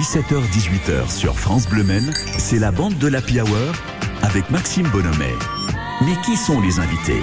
[0.00, 3.74] 17h-18h sur France Bleu Men, c'est la bande de l'Happy Hour
[4.22, 5.34] avec Maxime Bonhomet.
[6.00, 7.22] Mais qui sont les invités?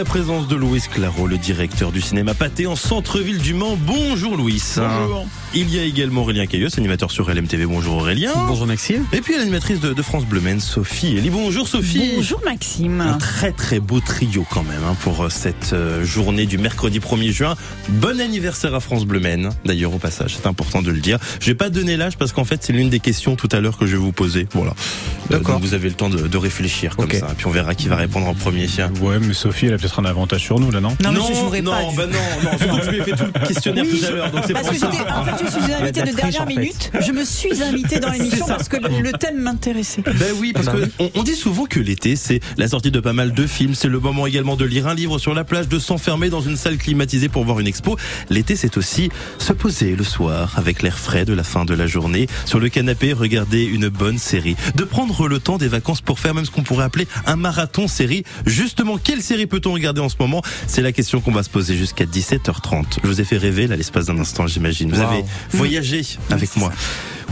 [0.00, 3.76] La présence de Louis Claro, le directeur du cinéma Pâté en centre-ville du Mans.
[3.78, 4.62] Bonjour Louis.
[4.76, 5.26] Bonjour.
[5.52, 7.66] Il y a également Aurélien Cailleux, animateur sur LMTV.
[7.66, 8.32] Bonjour Aurélien.
[8.46, 9.04] Bonjour Maxime.
[9.12, 11.16] Et puis l'animatrice de, de, France Bleu Men, Sophie.
[11.18, 11.28] Elie.
[11.28, 12.12] Bonjour Sophie.
[12.16, 13.02] Bonjour Maxime.
[13.02, 16.98] Un très très beau trio quand même hein, pour euh, cette euh, journée du mercredi
[16.98, 17.54] 1er juin.
[17.90, 19.50] Bon anniversaire à France Bleu Men.
[19.66, 21.18] D'ailleurs au passage, c'est important de le dire.
[21.40, 23.76] Je vais pas donner l'âge parce qu'en fait c'est l'une des questions tout à l'heure
[23.76, 24.48] que je vais vous poser.
[24.54, 24.70] Voilà.
[24.70, 25.58] Euh, D'accord.
[25.58, 27.16] vous avez le temps de, de réfléchir comme Ok.
[27.16, 27.34] ça.
[27.36, 28.66] Puis on verra qui va répondre en premier.
[29.02, 31.26] Ouais, mais Sophie, elle a peut-être un avantage sur nous, là, non Non, mais non,
[31.28, 31.78] je jouerai non, pas.
[31.96, 34.08] bah non, non, surtout que je lui ai fait tout le questionnaire Oui, tout à
[34.08, 34.90] je- l'heure, donc c'est Parce pour que ça.
[34.92, 36.54] j'étais, en fait, je suis invitée de dernière en fait.
[36.56, 36.92] minute.
[37.00, 40.02] Je me suis invitée dans l'émission parce que le, le thème m'intéressait.
[40.02, 40.90] Ben oui, parce Bah que oui.
[40.98, 43.88] on, on dit souvent que l'été, c'est la sortie de pas mal de films, c'est
[43.88, 46.76] le moment également de lire un livre sur la plage, de s'enfermer dans une salle
[46.76, 47.96] climatisée pour voir une expo.
[48.28, 51.86] L'été, c'est aussi se poser le soir avec l'air frais de la fin de la
[51.86, 56.18] journée, sur le canapé, regarder une bonne série, de prendre le temps des vacances pour
[56.20, 58.24] faire même ce qu'on pourrait appeler un marathon série.
[58.46, 61.76] Justement, quelle série peut-on regarder en ce moment C'est la question qu'on va se poser
[61.76, 62.84] jusqu'à 17h30.
[63.02, 64.92] Je vous ai fait rêver là l'espace d'un instant, j'imagine.
[64.92, 65.08] Vous Wow.
[65.08, 66.70] avez voyagé avec moi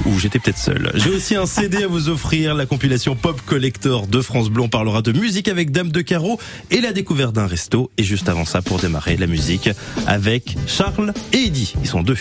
[0.06, 0.90] ou j'étais peut-être seul.
[0.94, 4.62] J'ai aussi un CD à vous offrir, la compilation Pop Collector de France Bleu.
[4.62, 6.38] On parlera de musique avec Dame de Carreau
[6.70, 7.90] et la découverte d'un resto.
[7.98, 9.68] Et juste avant ça, pour démarrer, la musique
[10.06, 11.74] avec Charles et Eddie.
[11.82, 12.16] Ils sont deux.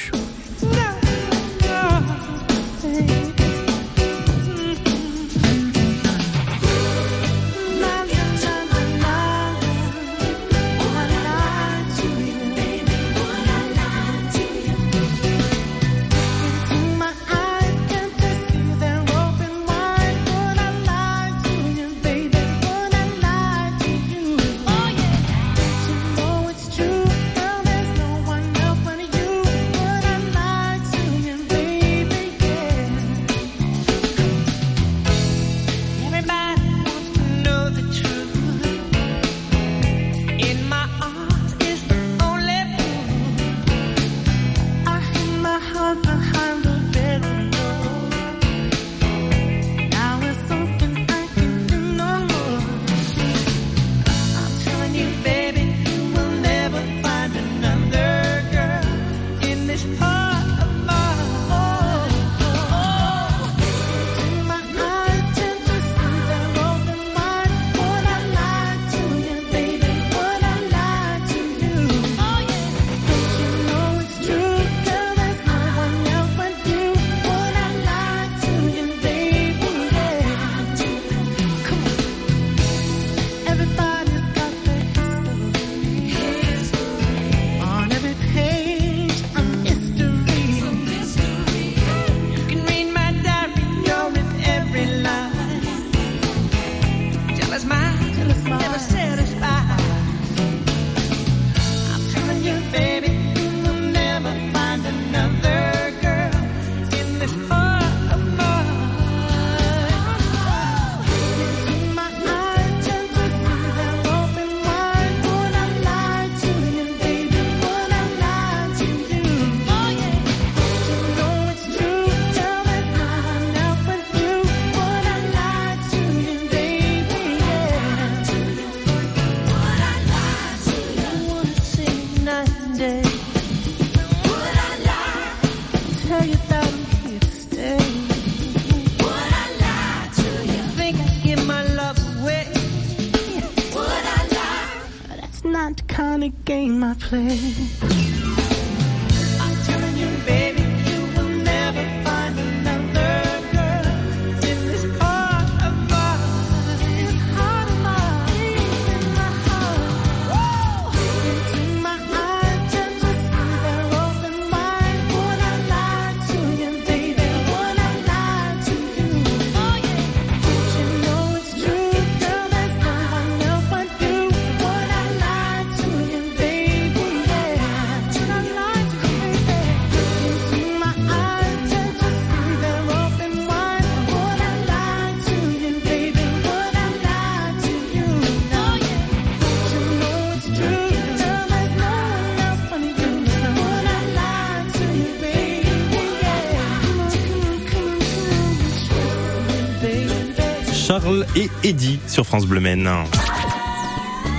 [201.36, 202.62] Et Eddie sur France Bleu.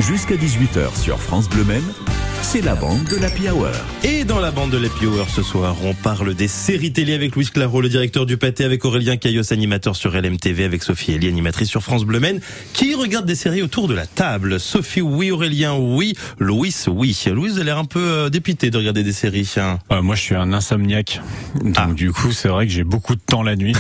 [0.00, 1.64] Jusqu'à 18h sur France Bleu
[2.42, 3.68] c'est la bande de l'Happy Hour.
[4.04, 7.34] Et dans la bande de l'Happy Hour ce soir, on parle des séries télé avec
[7.36, 11.28] Louis Claro, le directeur du pâté, avec Aurélien Caillos, animateur sur LMTV, avec Sophie Elie,
[11.28, 12.40] animatrice sur France Bleu Maine,
[12.72, 14.58] qui regarde des séries autour de la table.
[14.60, 15.30] Sophie, oui.
[15.30, 16.14] Aurélien, oui.
[16.38, 17.18] Louis, oui.
[17.30, 19.50] Louis, vous a l'air un peu euh, dépité de regarder des séries.
[19.58, 19.78] hein.
[19.92, 21.20] Euh, moi, je suis un insomniaque.
[21.62, 21.88] Donc, Ah.
[21.92, 23.74] du coup, c'est vrai que j'ai beaucoup de temps la nuit.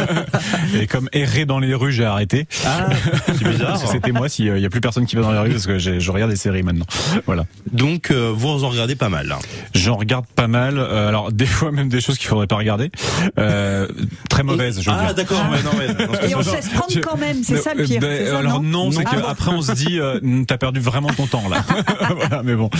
[0.80, 2.46] Et comme errer dans les rues, j'ai arrêté.
[2.66, 2.88] Ah,
[3.28, 3.78] c'est bizarre.
[3.92, 6.10] C'était moi s'il y a plus personne qui va dans les rues parce que je
[6.10, 6.86] regarde des séries maintenant.
[7.26, 7.44] Voilà.
[7.82, 9.34] Donc, euh, vous en regardez pas mal.
[9.74, 10.78] J'en regarde pas mal.
[10.78, 12.92] euh, alors, des fois, même des choses qu'il faudrait pas regarder.
[13.40, 13.88] Euh,
[14.30, 15.42] très mauvaises, je veux Ah, d'accord.
[15.50, 18.00] ouais, non, Et on se laisse prendre quand même, c'est ça le pire.
[18.00, 21.08] ben, ça, alors non, c'est Ah bon qu'après on se dit, euh, t'as perdu vraiment
[21.08, 21.64] ton temps là.
[22.16, 22.70] voilà, mais bon.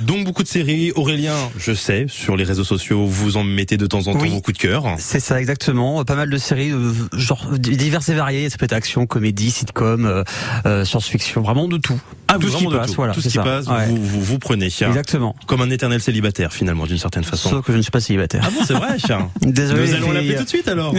[0.00, 0.90] Donc, beaucoup de séries.
[0.96, 4.30] Aurélien, je sais, sur les réseaux sociaux, vous en mettez de temps en temps Oui.
[4.30, 4.84] vos coups de cœur.
[4.98, 6.04] C'est ça exactement.
[6.04, 8.50] Pas mal de séries, euh, genre diverses et variées.
[8.50, 10.24] Ça peut être action, comédie, sitcom,
[10.84, 12.00] science-fiction, vraiment de tout.
[12.26, 13.12] Ah, tout ce qui passe, voilà.
[13.12, 13.42] Tout ce qui ça.
[13.42, 13.86] passe, Ouais.
[13.86, 14.66] vous, vous, vous prenez.
[14.66, 15.36] Exactement.
[15.46, 17.50] Comme un éternel célibataire, finalement, d'une certaine façon.
[17.50, 18.42] Sauf que je ne suis pas célibataire.
[18.44, 19.30] Ah bon, c'est vrai, chien.
[19.40, 19.86] Désolé.
[19.88, 20.94] Nous allons l'appeler tout de suite alors.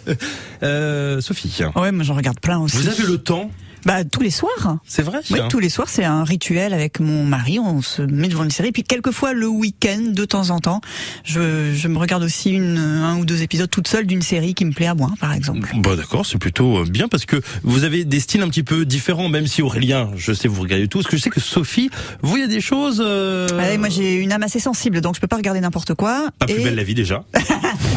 [0.62, 2.76] euh, Sophie, Ouais, moi j'en regarde plein aussi.
[2.76, 3.50] vous avez le temps
[3.86, 4.78] Bah tous les soirs.
[4.84, 7.60] C'est vrai Oui, tous les soirs, c'est un rituel avec mon mari.
[7.60, 8.72] On se met devant une série.
[8.72, 10.80] Puis quelquefois le week-end, de temps en temps,
[11.24, 14.64] je, je me regarde aussi une, un ou deux épisodes toute seule d'une série qui
[14.64, 15.70] me plaît à moi, par exemple.
[15.76, 18.84] Bon d'accord, c'est plutôt euh, bien parce que vous avez des styles un petit peu
[18.84, 21.90] différents, même si Aurélien, je sais vous regardez tous, que je sais que Sophie,
[22.22, 25.14] vous il y a des choses euh, Ouais, moi j'ai une âme assez sensible, donc
[25.14, 26.28] je peux pas regarder n'importe quoi.
[26.38, 27.24] pas plus belle la vie déjà.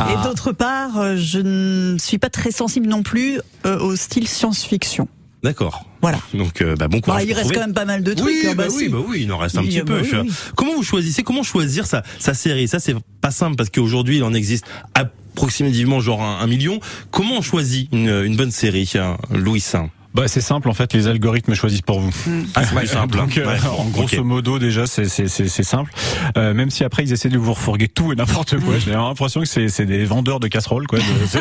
[0.01, 0.07] Ah.
[0.13, 4.29] et d'autre part, euh, je ne suis pas très sensible non plus euh, au style
[4.29, 5.09] science-fiction.
[5.43, 5.85] D'accord.
[6.01, 6.19] Voilà.
[6.33, 7.23] Donc euh, bah, bon courage.
[7.23, 7.55] Bah, il reste trouver.
[7.55, 8.27] quand même pas mal de trucs.
[8.27, 8.89] Oui, hein, bah, bah, oui, si.
[8.89, 10.01] bah oui, il en reste un Oui, petit ah peu.
[10.01, 10.31] bah oui, oui.
[10.55, 12.67] Comment vous choisissez Comment choisir sa, sa série?
[12.67, 14.65] Ça, c'est pas simple parce qu'aujourd'hui, il en existe
[14.95, 16.79] approximativement genre un, un million.
[17.11, 19.89] Comment on choisit une, une bonne série, hein, Louis Saint?
[20.13, 22.11] Bah c'est simple en fait, les algorithmes choisissent pour vous.
[22.55, 23.17] Ah, c'est plus simple.
[23.17, 24.23] Donc, euh, Ouais, en grosso ok.
[24.25, 25.91] modo déjà c'est c'est c'est c'est simple.
[26.37, 28.73] Euh, même si après ils essaient de vous refourguer tout et n'importe quoi.
[28.79, 30.99] J'ai l'impression que c'est c'est des vendeurs de casseroles quoi.
[31.29, 31.39] C'est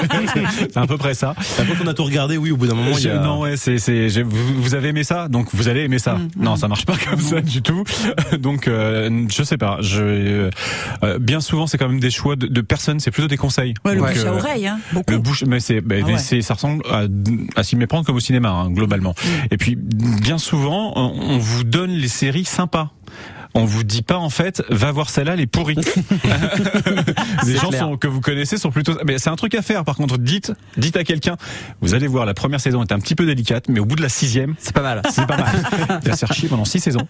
[0.70, 1.34] c'est à peu près ça.
[1.56, 3.18] Bah, Quand on a tout regardé, oui, au bout d'un moment, il y Je- a...
[3.20, 6.14] Non ouais c'est c'est vous, vous avez aimé ça donc vous allez aimer ça.
[6.16, 7.84] Mm, Non ça marche pas comme ça du tout.
[8.38, 9.78] donc euh, je sais pas.
[9.80, 10.50] Je
[11.02, 13.00] euh, bien souvent c'est quand même des choix de, de personnes.
[13.00, 13.74] C'est plutôt des conseils.
[13.84, 15.10] Ouais, le Donc, bouche à euh, oreille, hein, beaucoup.
[15.12, 16.42] le bouche, mais c'est, bah, Ah ouais.
[16.42, 17.04] ça ressemble à,
[17.56, 19.14] à s'y méprendre comme au cinéma, hein, globalement.
[19.50, 22.92] Et puis, bien souvent, on, on vous donne les séries sympas.
[23.54, 25.74] On vous dit pas en fait, va voir celle-là, elle est pourrie.
[27.46, 28.92] les gens sont, que vous connaissez sont plutôt.
[29.06, 29.84] Mais c'est un truc à faire.
[29.84, 31.36] Par contre, dites, dites à quelqu'un,
[31.80, 34.02] vous allez voir, la première saison est un petit peu délicate, mais au bout de
[34.02, 35.02] la sixième, C'est pas mal.
[35.10, 35.48] c'est pas mal.
[36.04, 37.06] Il va se faire chier pendant six saisons.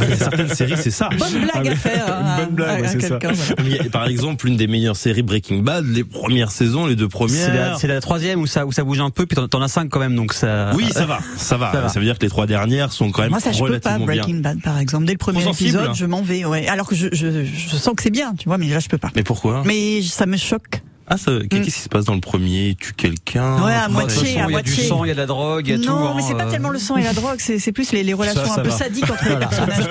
[0.00, 1.08] Il y a certaines séries, c'est ça.
[1.16, 2.06] Bonne blague Ah, mais- à faire.
[2.08, 3.18] hein, Bonne blague, à- ouais, à c'est ça.
[3.20, 3.84] voilà.
[3.90, 7.78] Par exemple, l'une des meilleures séries Breaking Bad, les premières saisons, les deux premières.
[7.78, 10.00] c'est la troisième où ça où ça bouge un peu, puis t'en- as cinq quand
[10.00, 10.70] même, donc ça.
[10.74, 11.72] Oui, ça va, ça va.
[11.72, 11.88] Ça va.
[11.88, 13.94] Ça veut dire que les trois dernières sont quand même Moi, ça, je peux pas,
[13.94, 14.22] relativement bien.
[14.22, 15.04] Breaking Bad, par exemple.
[15.06, 15.38] Dès le premier.
[15.62, 16.66] Épisode, je m'en vais, ouais.
[16.68, 18.98] Alors que je, je, je sens que c'est bien, tu vois, mais là, je peux
[18.98, 19.10] pas.
[19.14, 19.62] Mais pourquoi?
[19.64, 20.82] Mais ça me choque.
[21.06, 22.68] Ah, ça, qu'est-ce qui se passe dans le premier?
[22.68, 23.62] Il tue quelqu'un?
[23.62, 24.84] Ouais, à moitié, à il y a du moitié.
[24.84, 25.84] sang, il y a de la drogue, il y a tout.
[25.84, 26.50] non, hein, mais c'est pas euh.
[26.50, 28.70] tellement le sang et la drogue, c'est c'est plus les, les relations ça un peu
[28.70, 28.76] va.
[28.76, 29.84] sadiques entre les personnages.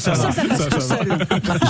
[0.00, 1.18] Ça, Ça, ça passe tout seul.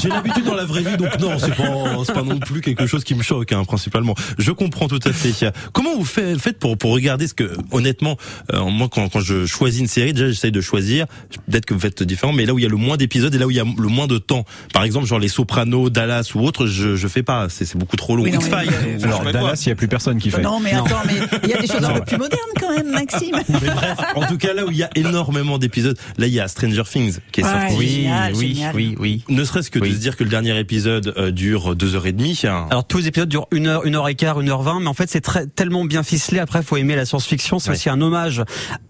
[0.03, 1.65] J'ai l'habitude dans la vraie vie, donc non, c'est pas,
[2.05, 4.15] c'est pas non plus quelque chose qui me choque, hein, principalement.
[4.39, 5.47] Je comprends tout à fait.
[5.73, 8.17] Comment vous faites, pour, pour regarder ce que, honnêtement,
[8.53, 11.07] euh, moi, quand, quand je choisis une série, déjà, j'essaye de choisir,
[11.49, 13.39] peut-être que vous faites différent, mais là où il y a le moins d'épisodes et
[13.39, 14.45] là où il y a le moins de temps.
[14.73, 17.49] Par exemple, genre les Sopranos, Dallas ou autre, je, je fais pas.
[17.49, 18.23] C'est c'est beaucoup trop long.
[18.25, 20.43] Oui, non, Mais- je Alors Dallas, il y a plus personne qui fait.
[20.43, 22.91] Non, mais attends, mais il y a des choses un peu plus modernes quand même,
[22.91, 23.37] Maxime.
[23.49, 26.41] Mais bref, en tout cas, là où il y a énormément d'épisodes, là, il y
[26.41, 27.51] a Stranger Things qui est Ouais.
[27.51, 27.75] sorti.
[27.79, 28.75] Oui, Génial, oui, génial.
[28.77, 29.25] oui, oui.
[29.29, 29.91] Ne serait-ce que Oui.
[29.91, 32.41] de se dire que le dernier épisode euh, dure deux heures et demie.
[32.45, 32.67] hein.
[32.71, 34.89] Alors tous les épisodes durent une heure, une heure et quart, une heure vingt, mais
[34.89, 36.39] en fait c'est très tellement bien ficelé.
[36.41, 37.59] Après, faut aimer la science-fiction.
[37.59, 37.77] C'est Ouais.
[37.77, 38.43] aussi un hommage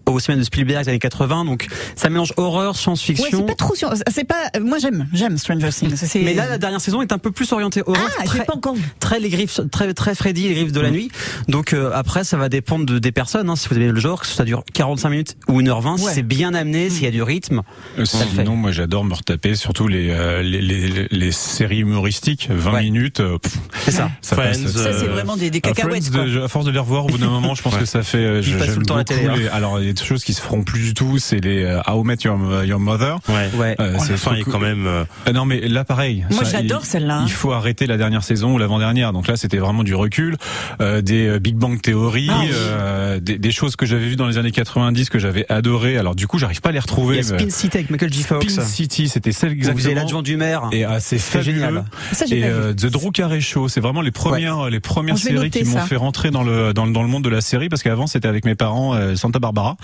[0.05, 1.45] aux semaines de Spielberg des années 80.
[1.45, 3.25] Donc ça mélange horreur, Ouais, science-fiction.
[3.39, 3.73] c'est pas trop.
[3.75, 4.35] C'est pas.
[4.61, 5.95] Moi, j'aime, j'aime Stranger Things.
[6.23, 8.07] Mais là, la dernière saison est un peu plus orientée horreur.
[8.19, 8.83] ah, très, pas encore vu.
[8.99, 11.09] très les griffes, très très Freddy, les griffes de la nuit.
[11.47, 13.49] Donc euh, après, ça va dépendre de, des personnes.
[13.49, 16.11] Hein, si vous aimez le genre, que ça dure 45 minutes ou 1h20, si Ouais.
[16.13, 17.61] c'est bien amené, s'il y a du rythme.
[17.99, 18.27] Euh, fait.
[18.41, 22.83] Sinon, moi, j'adore me retaper, surtout les, euh, les, les, les séries humoristiques, 20 Ouais.
[22.83, 23.19] minutes.
[23.19, 23.37] euh,
[23.83, 24.09] C'est ça.
[24.21, 24.35] ça.
[24.35, 26.03] Ça, c'est Euh, vraiment des, des Ah, cacahuètes.
[26.05, 26.25] Friends, quoi.
[26.31, 27.79] de- à force de les revoir au bout d'un moment, je pense Ouais.
[27.79, 28.41] que ça fait.
[28.41, 29.35] j'aime tout le temps à la télé, hein.
[29.37, 31.17] les- alors, il y a des choses qui se feront plus du tout.
[31.17, 33.19] C'est les How I Met Your, Your Mother.
[33.29, 33.49] Ouais.
[33.55, 33.75] Ouais.
[33.79, 34.87] Euh, C'est fin quand même.
[35.33, 36.25] non, mais là, pareil.
[36.31, 37.19] Moi, j'adore celle-là.
[37.19, 37.23] hein.
[37.27, 39.13] Il faut arrêter la dernière saison ou l'avant-dernière.
[39.13, 40.37] Donc là, c'était vraiment du recul,
[40.81, 42.49] euh, des euh, Big Bang Theory, Ah oui.
[42.53, 45.97] euh, des, des choses que j'avais vues dans les années 90 que j'avais adoré.
[45.97, 47.17] Alors du coup, j'arrive pas à les Il retrouver.
[47.17, 48.23] y a Spin City avec Michael J.
[48.23, 48.47] Fox.
[48.53, 50.01] Spin City, c'était celle Où vous avez exactement.
[50.01, 50.63] l'adjoint du maire.
[50.71, 51.85] Et ah, c'est génial.
[52.11, 55.63] Ça, Et euh, The Drew Carey Show, c'est vraiment les premières, les premières séries qui
[55.63, 58.07] m'ont fait rentrer dans le dans, le- dans le monde de la série parce qu'avant
[58.07, 59.77] c'était avec mes parents euh, Santa Barbara.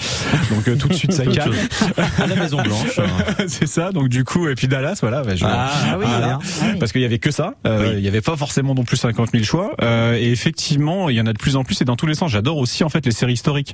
[0.52, 1.54] Donc euh, tout de suite ça calme.
[2.20, 3.00] à la Maison Blanche.
[3.48, 3.92] c'est ça.
[3.92, 5.22] Donc du coup et puis Dallas, voilà.
[5.24, 6.40] bah, je- Ah oui, voilà.
[6.62, 6.76] bien.
[6.80, 7.54] Parce qu'il y avait que ça.
[7.66, 7.96] Euh, Oui.
[7.98, 9.61] Il y avait pas forcément non plus 50 000 choix.
[9.82, 12.14] Euh, et effectivement, il y en a de plus en plus et dans tous les
[12.16, 12.32] sens.
[12.32, 13.74] J'adore aussi en fait les séries historiques.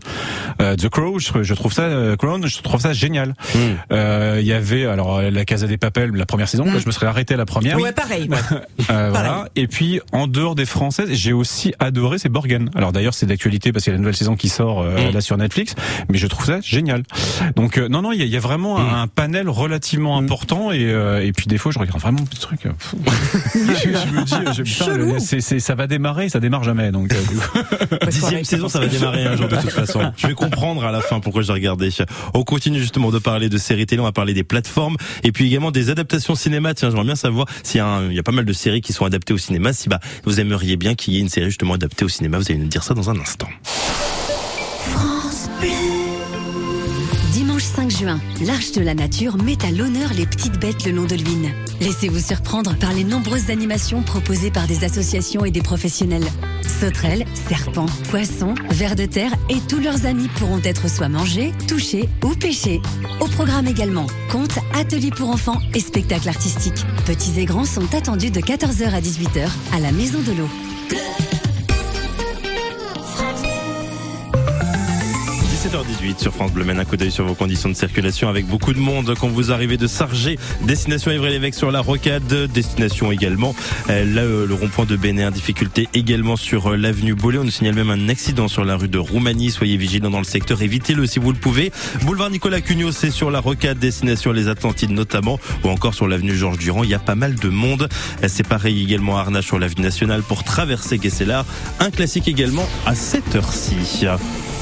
[0.62, 3.30] Euh, The Crow, je, je trouve ça euh, Crown, je trouve ça génial.
[3.56, 3.58] Mm.
[3.92, 6.66] Euh, Il y avait alors euh, la Casa des Papel, la première saison.
[6.66, 7.80] là, je me serais arrêté à la première.
[7.80, 8.30] Ouais, pareil.
[8.30, 8.38] ouais.
[8.90, 9.50] Euh, voilà.
[9.56, 12.70] Et puis en dehors des françaises, j'ai aussi adoré c'est Borgen.
[12.76, 15.14] Alors d'ailleurs c'est d'actualité parce qu'il y a la nouvelle saison qui sort euh, Mm.
[15.14, 15.76] là sur Netflix,
[16.10, 17.04] mais je trouve ça génial.
[17.56, 20.18] Donc euh, non non il y a, il y a vraiment un, un panel relativement
[20.18, 22.62] important et euh, et puis des fois je regarde vraiment des trucs.
[23.54, 25.14] je, je me dis je, putain, Chelou.
[25.14, 26.92] le- c'est, c'est, ça va démarrer, ça démarre jamais.
[26.92, 28.06] Donc euh, du coup.
[28.12, 30.12] Dixième saison, ça va démarrer un jour de toute façon.
[30.18, 31.90] Je vais comprendre à la fin pourquoi j'ai regardé.
[32.34, 35.48] On continue justement de parler de séries télé, on va parler des plateformes et puis
[35.48, 36.74] également des adaptations cinéma.
[36.74, 38.82] Tiens, j'aimerais bien savoir s'il y a, un- il y a pas mal de séries
[38.82, 39.72] qui sont adaptées au cinéma.
[39.72, 42.46] Si bah vous aimeriez bien qu'il y ait une série justement adaptée au cinéma, vous
[42.50, 43.48] allez nous dire ça dans un instant.
[48.06, 51.52] l'Arche de la Nature met à l'honneur les petites bêtes le long de l'Huine.
[51.82, 56.26] Laissez-vous surprendre par les nombreuses animations proposées par des associations et des professionnels.
[56.80, 62.08] Sauterelles, serpents, poissons, vers de terre et tous leurs amis pourront être soit mangés, touchés
[62.24, 62.82] ou pêchés.
[63.20, 66.86] Au programme également, contes, ateliers pour enfants et spectacles artistiques.
[67.06, 71.27] Petits et grands sont attendus de 14h à 18h à la Maison de l'eau.
[75.68, 78.72] 17h18 sur France Bleu mène un coup d'œil sur vos conditions de circulation avec beaucoup
[78.74, 83.54] de monde quand vous arrivez de Sargé, destination Évry-l'Évêque sur la Rocade, destination également
[83.90, 87.40] euh, là, euh, le rond-point de Bénin, difficulté également sur euh, l'avenue Bollé.
[87.40, 89.52] On nous signale même un accident sur la rue de Roumanie.
[89.52, 91.74] Soyez vigilants dans le secteur, évitez-le si vous le pouvez.
[92.04, 96.36] Boulevard Nicolas Cugnot, c'est sur la Rocade, destination les Atlantides notamment, ou encore sur l'avenue
[96.36, 96.86] Georges Durand.
[96.86, 97.90] Il y a pas mal de monde.
[98.28, 101.46] C'est pareil également à Arnage sur l'avenue nationale pour traverser Guesselar.
[101.82, 104.08] Un classique également à cette heure-ci.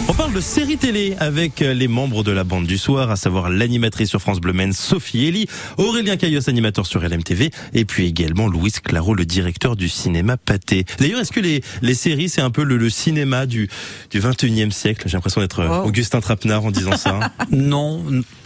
[0.08, 3.16] On parle de séries télé avec euh, les membres de la bande du soir, à
[3.16, 5.48] savoir l'animatrice sur France Bleu Maine, Sophie Elie,
[5.78, 10.86] Aurélien Caillos, animateur sur LMTV, et puis également Louis Claro, le directeur du cinéma Pâté.
[11.00, 13.68] D'ailleurs, est-ce que les, les séries, c'est un peu le, le cinéma du,
[14.12, 15.04] du 21e siècle?
[15.08, 15.82] J'ai l'impression d'être euh.
[15.84, 17.20] Augustin Trapenard en disant ça.
[17.22, 17.32] hein.
[17.52, 18.04] Non,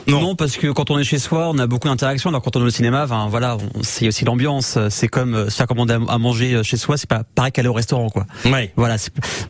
[0.08, 0.22] Non.
[0.22, 2.30] non, parce que quand on est chez soi, on a beaucoup d'interactions.
[2.30, 4.78] Alors quand on est au cinéma, enfin voilà, on- c'est aussi l'ambiance.
[4.90, 7.68] C'est comme euh, se faire commander à manger euh, chez soi, c'est pas pareil qu'aller
[7.70, 8.26] au restaurant, quoi.
[8.46, 8.72] ouais.
[8.76, 8.96] Voilà.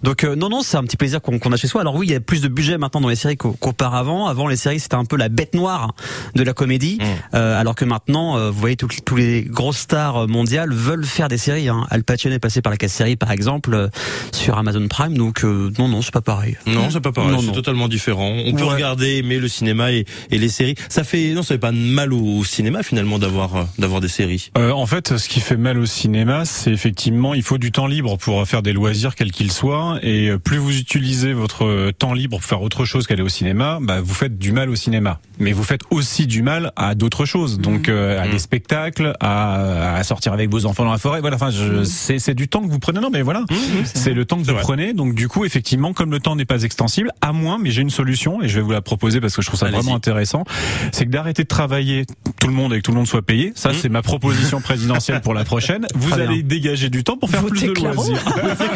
[0.03, 1.81] Donc euh, non, non, c'est un petit plaisir qu'on qu'on a chez soi.
[1.81, 4.27] Alors oui, il y a plus de budget maintenant dans les séries qu'au- qu'auparavant.
[4.27, 5.93] Avant, les séries c'était un peu la bête noire
[6.35, 7.03] de la comédie, Mm.
[7.35, 11.27] Euh, alors que maintenant, euh, vous voyez, tous tous les grosses stars mondiales veulent faire
[11.27, 11.69] des séries.
[11.69, 11.85] Hein.
[11.89, 13.87] Al Pacino est passé par la case série, par exemple, euh,
[14.33, 15.17] sur Amazon Prime.
[15.17, 16.57] Donc euh, non, non, c'est pas pareil.
[16.65, 18.31] Non, c'est pas pareil, c'est totalement différent.
[18.45, 20.75] On peut regarder, aimer le cinéma et, et les séries.
[20.89, 24.07] Ça fait, non, ça fait pas de mal au cinéma finalement d'avoir euh, d'avoir des
[24.07, 24.51] séries.
[24.57, 27.87] Euh, en fait, ce qui fait mal au cinéma, c'est effectivement, il faut du temps
[27.87, 32.13] libre pour faire des loisirs, quels qu'ils soient, et euh, plus vous utilisez votre temps
[32.13, 35.19] libre pour faire autre chose qu'aller au cinéma, bah, vous faites du mal au cinéma.
[35.39, 38.31] Mais vous faites aussi du mal à d'autres choses, donc euh, à Mhm.
[38.31, 41.21] des spectacles, à, à sortir avec vos enfants dans la forêt.
[41.21, 42.99] Voilà, enfin, je- c'est c'est du temps que vous prenez.
[42.99, 43.45] Non, mais voilà,
[43.85, 44.61] c'est le temps que vous vrai.
[44.61, 44.93] prenez.
[44.93, 47.89] Donc du coup, effectivement, comme le temps n'est pas extensible, à moins, mais j'ai une
[47.89, 50.28] solution et je vais vous la proposer parce que je trouve ça vraiment intéressant,
[50.91, 52.05] c'est que d'arrêter de travailler
[52.39, 53.51] tout le monde et que tout le monde soit payé.
[53.55, 53.75] Ça, Mhm.
[53.81, 55.85] c'est ma proposition présidentielle pour la prochaine.
[55.95, 58.17] Vous Très allez dégager du temps pour faire plus de loisirs.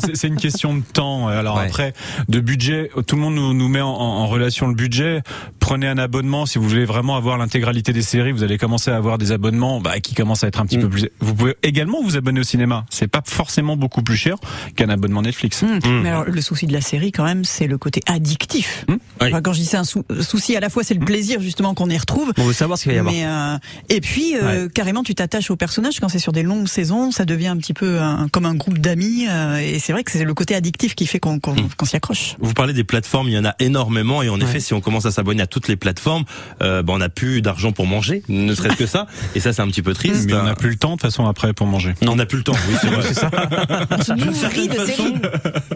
[0.14, 1.28] c'est- une question de temps.
[1.28, 1.66] Alors Ouais.
[1.66, 1.92] après,
[2.28, 5.22] de budget, tout le monde nous, nous met en, en relation le budget.
[5.58, 8.32] Prenez un abonnement si vous voulez vraiment avoir l'intégralité des séries.
[8.32, 10.82] Vous allez commencer à avoir des abonnements bah, qui commencent à être un petit Mm.
[10.82, 11.08] peu plus.
[11.20, 12.84] Vous pouvez également vous abonner au cinéma.
[12.90, 14.36] C'est pas forcément beaucoup plus cher
[14.76, 15.62] qu'un abonnement Netflix.
[15.62, 16.02] Hum, Mm.
[16.02, 18.84] Mais alors, le souci de la série, quand même, c'est le côté addictif.
[18.88, 18.96] Oui.
[19.20, 21.74] Enfin, quand je dis c'est un sou- souci, à la fois c'est le plaisir justement
[21.74, 22.32] qu'on y retrouve.
[22.38, 23.12] On veut savoir ce qu'il va y avoir.
[23.14, 26.68] Mais euh, et puis euh, carrément tu t'attaches au personnage quand c'est sur des longues
[26.68, 30.04] saisons, ça devient un petit peu un- comme un groupe d'amis euh, et c'est vrai
[30.04, 32.36] que c'est le côté addictif qui fait qu'on qu'on s'y accroche.
[32.40, 35.06] Vous parlez des plateformes, il y en a énormément et en effet, si on commence
[35.06, 36.24] à s'abonner à toutes les plateformes,
[36.62, 39.06] euh, bah, on n'a plus d'argent pour manger, ne serait-ce que ça.
[39.34, 40.26] Et ça, c'est un petit peu triste.
[40.26, 41.94] Mais on n'a plus le temps de toute façon après pour manger.
[42.02, 42.52] Non, on n'a plus le temps.
[42.68, 43.02] Oui, c'est vrai.
[43.98, 45.14] On se nourrit certaine de façon, séries.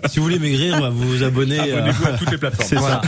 [0.08, 1.58] si vous voulez maigrir, bah, vous vous abonnez.
[1.58, 2.66] à toutes les plateformes.
[2.68, 3.00] C'est ça.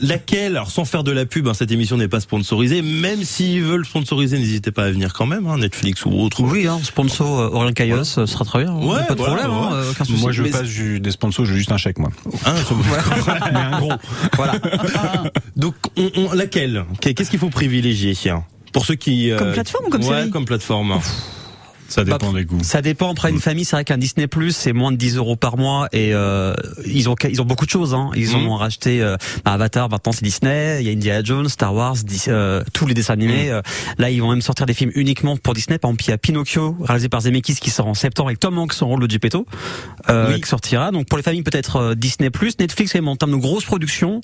[0.00, 3.62] Laquelle, alors sans faire de la pub, hein, cette émission n'est pas sponsorisée, même s'ils
[3.62, 6.42] veulent sponsoriser, n'hésitez pas à venir quand même, hein, Netflix ou autre.
[6.42, 8.74] Oui, hein, sponsor euh, Aurélien Caillos, ce sera très bien.
[8.74, 9.76] Ouais, pas de voilà, problème, hein, ouais.
[9.76, 10.20] euh, aucun souci.
[10.20, 12.10] Moi, je veux Mais- pas ju- des sponsors, je veux juste un chèque, moi.
[12.66, 12.76] Sur-
[13.52, 13.92] Mais un gros.
[14.36, 14.54] Voilà.
[15.56, 16.84] Donc, on, on- laquelle?
[17.00, 18.14] Qu'est-ce qu'il faut privilégier
[18.72, 19.30] Pour ceux qui...
[19.30, 20.30] euh, Comme plateforme ou comme ouais, série?
[20.30, 20.98] comme plateforme.
[21.90, 22.58] Ça dépend Bah, des goûts.
[22.62, 23.10] Ça dépend.
[23.10, 25.88] Après une famille, c'est vrai qu'un Disney Plus c'est moins de 10 euros par mois
[25.92, 26.54] et euh,
[26.86, 27.94] ils ont ils ont beaucoup de choses.
[27.94, 28.10] Hein.
[28.14, 28.46] Ils Mhm.
[28.46, 29.90] ont racheté euh, bah, Avatar.
[29.90, 30.78] Maintenant c'est Disney.
[30.80, 33.50] Il y a Indiana Jones, Star Wars, Dis- euh, tous les dessins animés.
[33.50, 33.60] Euh,
[33.98, 35.78] là ils vont même sortir des films uniquement pour Disney.
[35.78, 38.56] Par exemple il y a Pinocchio réalisé par Zemeckis qui sort en septembre avec Tom
[38.56, 39.44] Hanks en rôle de Geppetto
[40.08, 40.40] euh, Oui.
[40.40, 40.92] qui sortira.
[40.92, 44.20] Donc pour les familles peut-être euh, Disney Plus, Netflix même en termes de grosses productions.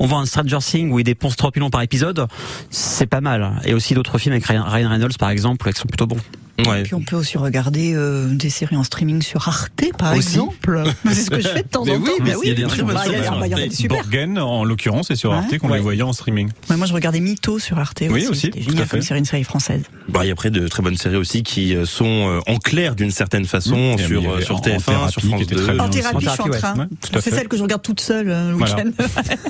[0.00, 2.26] On voit un Stranger Things où il dépense 30 millions par épisode.
[2.70, 3.52] C'est pas mal.
[3.64, 6.18] Et aussi d'autres films avec Ryan Reynolds par exemple qui sont plutôt bons.
[6.66, 6.84] Ouais.
[6.84, 10.28] Puis on peut aussi regarder euh, des séries en streaming sur Arte, par Aussi.
[10.28, 10.84] exemple.
[11.08, 12.12] C'est ce que je fais de temps Mais en oui, temps.
[12.22, 12.86] mais Bah il y a des bien très sûr.
[12.86, 13.96] bonnes Bah, séries bah.
[13.96, 15.36] Borgen, en l'occurrence, c'est sur Ouais.
[15.38, 15.78] Arte qu'on Ouais.
[15.78, 16.48] les voyait en streaming.
[16.70, 18.28] Moi, je regardais Mytho sur Arte Oui, aussi.
[18.28, 18.96] aussi, C'était tout à génial fait.
[18.98, 19.82] comme série, une série française.
[20.08, 22.56] Bah, il y a après de très bonnes séries aussi qui euh, sont euh, en
[22.58, 23.96] clair d'une certaine façon.
[23.98, 25.62] Et sur, euh, sur En- en TF1, thérapie sur France était 2.
[25.62, 26.88] très bien En thérapie, je suis en train.
[27.20, 28.90] C'est celle que je regarde toute seule le week-end.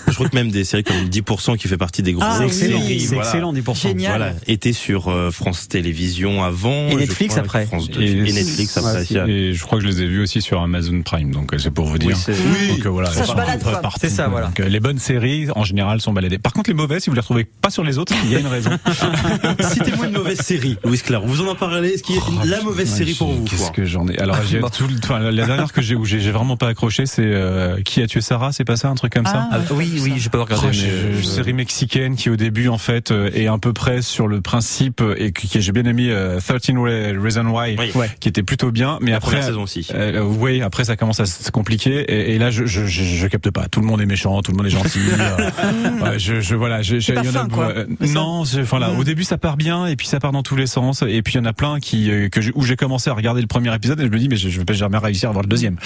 [0.08, 2.50] Je trouve que même des séries comme 10% qui fait partie des grosses Ah, oui.
[2.52, 3.00] séries.
[3.00, 3.74] C'est excellent 10%.
[3.88, 4.16] Génial.
[4.16, 6.88] Voilà, était sur France Télévisions avant.
[6.94, 7.66] Et je Netflix crois, après.
[7.66, 9.02] France 2, Et- et, Netflix après.
[9.28, 11.70] Et je crois que je les ai vus aussi sur Amazon Prime, donc euh, c'est
[11.70, 12.16] pour vous dire.
[12.28, 13.62] Oui, Donc euh, voilà, Ça se balade,
[14.00, 14.46] C'est ça, voilà.
[14.48, 16.38] Donc, euh, les bonnes séries, en général, sont baladées.
[16.38, 18.40] Par contre, les mauvaises, si vous les retrouvez pas sur les autres, il y a
[18.40, 18.70] une raison.
[19.72, 21.22] Citez-moi une mauvaise série, Louis Claire.
[21.22, 23.70] Vous en en parlez Est-ce qu'il y a une- la mauvaise série pour vous Qu'est-ce
[23.72, 24.36] que j'en ai Alors,
[25.10, 28.52] la dernière que j'ai où j'ai vraiment pas accroché, c'est euh, Qui a tué Sarah
[28.52, 30.68] C'est pas ça, un truc comme ça Ah, oui, oui, j'ai pas regardé.
[30.68, 35.02] Oh, série mexicaine qui au début en fait est un peu près sur le principe
[35.16, 38.06] et que, j'ai bien aimé euh, 13 Re- Reasons Why Oui.
[38.20, 39.88] Qui était plutôt bien mais La après première saison aussi.
[39.94, 43.26] euh, oui après ça commence à se compliquer et, et là je, je, je, je
[43.26, 46.40] capte pas tout le monde est méchant tout le monde est gentil euh, ouais, je,
[46.40, 47.68] je voilà je, je- pas il y en a- fin, quoi.
[47.70, 48.98] euh, C'est ça non c'est- enfin là, Mm.
[48.98, 51.34] au début ça part bien et puis ça part dans tous les sens et puis
[51.34, 53.74] il y en a plein qui euh, que où j'ai commencé à regarder le premier
[53.74, 55.48] épisode et je me dis mais je, je vais pas jamais réussir à voir le
[55.48, 55.76] deuxième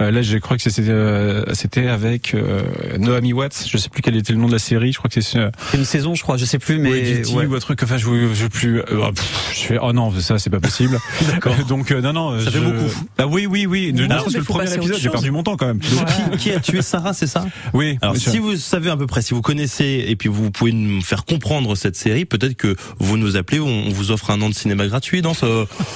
[0.00, 2.62] euh, là je crois que c'était euh, c'était avec euh,
[2.98, 5.20] Naomi Watts je sais plus quel était le nom de la série je crois que
[5.20, 7.46] c'est euh, une saison, je crois, je sais plus, mais ouais.
[7.46, 10.50] ou un truc enfin je je plus euh, pff, je fais oh non ça c'est
[10.50, 10.96] pas possible
[11.28, 11.54] D'accord.
[11.68, 12.88] donc euh, non non Ça fait beaucoup.
[13.18, 15.56] ah oui oui oui Non, mais serait-ce que le premier épisode j'ai perdu mon temps
[15.56, 17.44] quand même Donc, qui, qui a tué Sarah, c'est ça?
[17.72, 20.70] Oui Alors, si vous savez à peu près, si vous connaissez et puis vous pouvez
[20.72, 24.40] nous faire comprendre cette série, peut-être que vous nous appelez, on, on vous offre un
[24.42, 25.46] an de cinéma gratuit dans ce.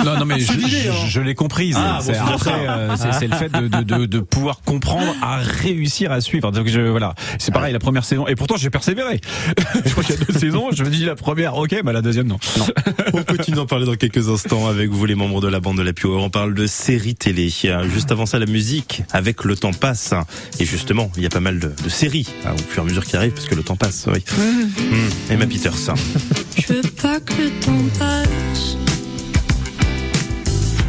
[0.05, 0.95] Non, non, mais je, je- hein.
[1.09, 1.77] je l'ai comprise.
[1.79, 6.11] Ah, C'est- euh, c'est c'est le fait de, de, de, de pouvoir comprendre, à réussir
[6.11, 6.51] à suivre.
[6.51, 8.27] Donc je, voilà, c'est pareil la première saison.
[8.27, 9.21] Et pourtant, j'ai persévéré.
[9.85, 10.69] je crois qu'il y a deux saisons.
[10.73, 12.39] Je me dis la première, ok, bah la deuxième non.
[12.59, 12.67] non.
[13.13, 14.40] On continue d'en parler dans quelques instants?
[14.69, 16.23] Avec vous, les membres de la bande de la Pure.
[16.23, 17.51] On parle de séries télé.
[17.51, 20.15] Juste avant ça, la musique, avec le temps passe.
[20.59, 22.89] Et justement, il y a pas mal de, de séries hein, au fur et à
[22.89, 24.07] mesure qui arrivent, parce que le temps passe.
[24.13, 24.25] Oui.
[24.39, 25.33] Mmh.
[25.33, 25.95] Emma Peters.
[26.57, 28.77] Je veux pas que le temps passe.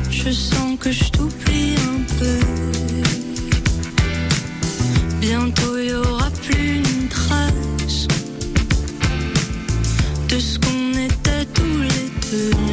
[0.09, 2.39] Je sens que je t'oublie un peu.
[5.19, 8.07] Bientôt il y aura plus une trace
[10.29, 12.70] de ce qu'on était tous les deux.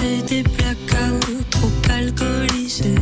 [0.00, 2.95] J'ai des blackouts trop alcoolisés.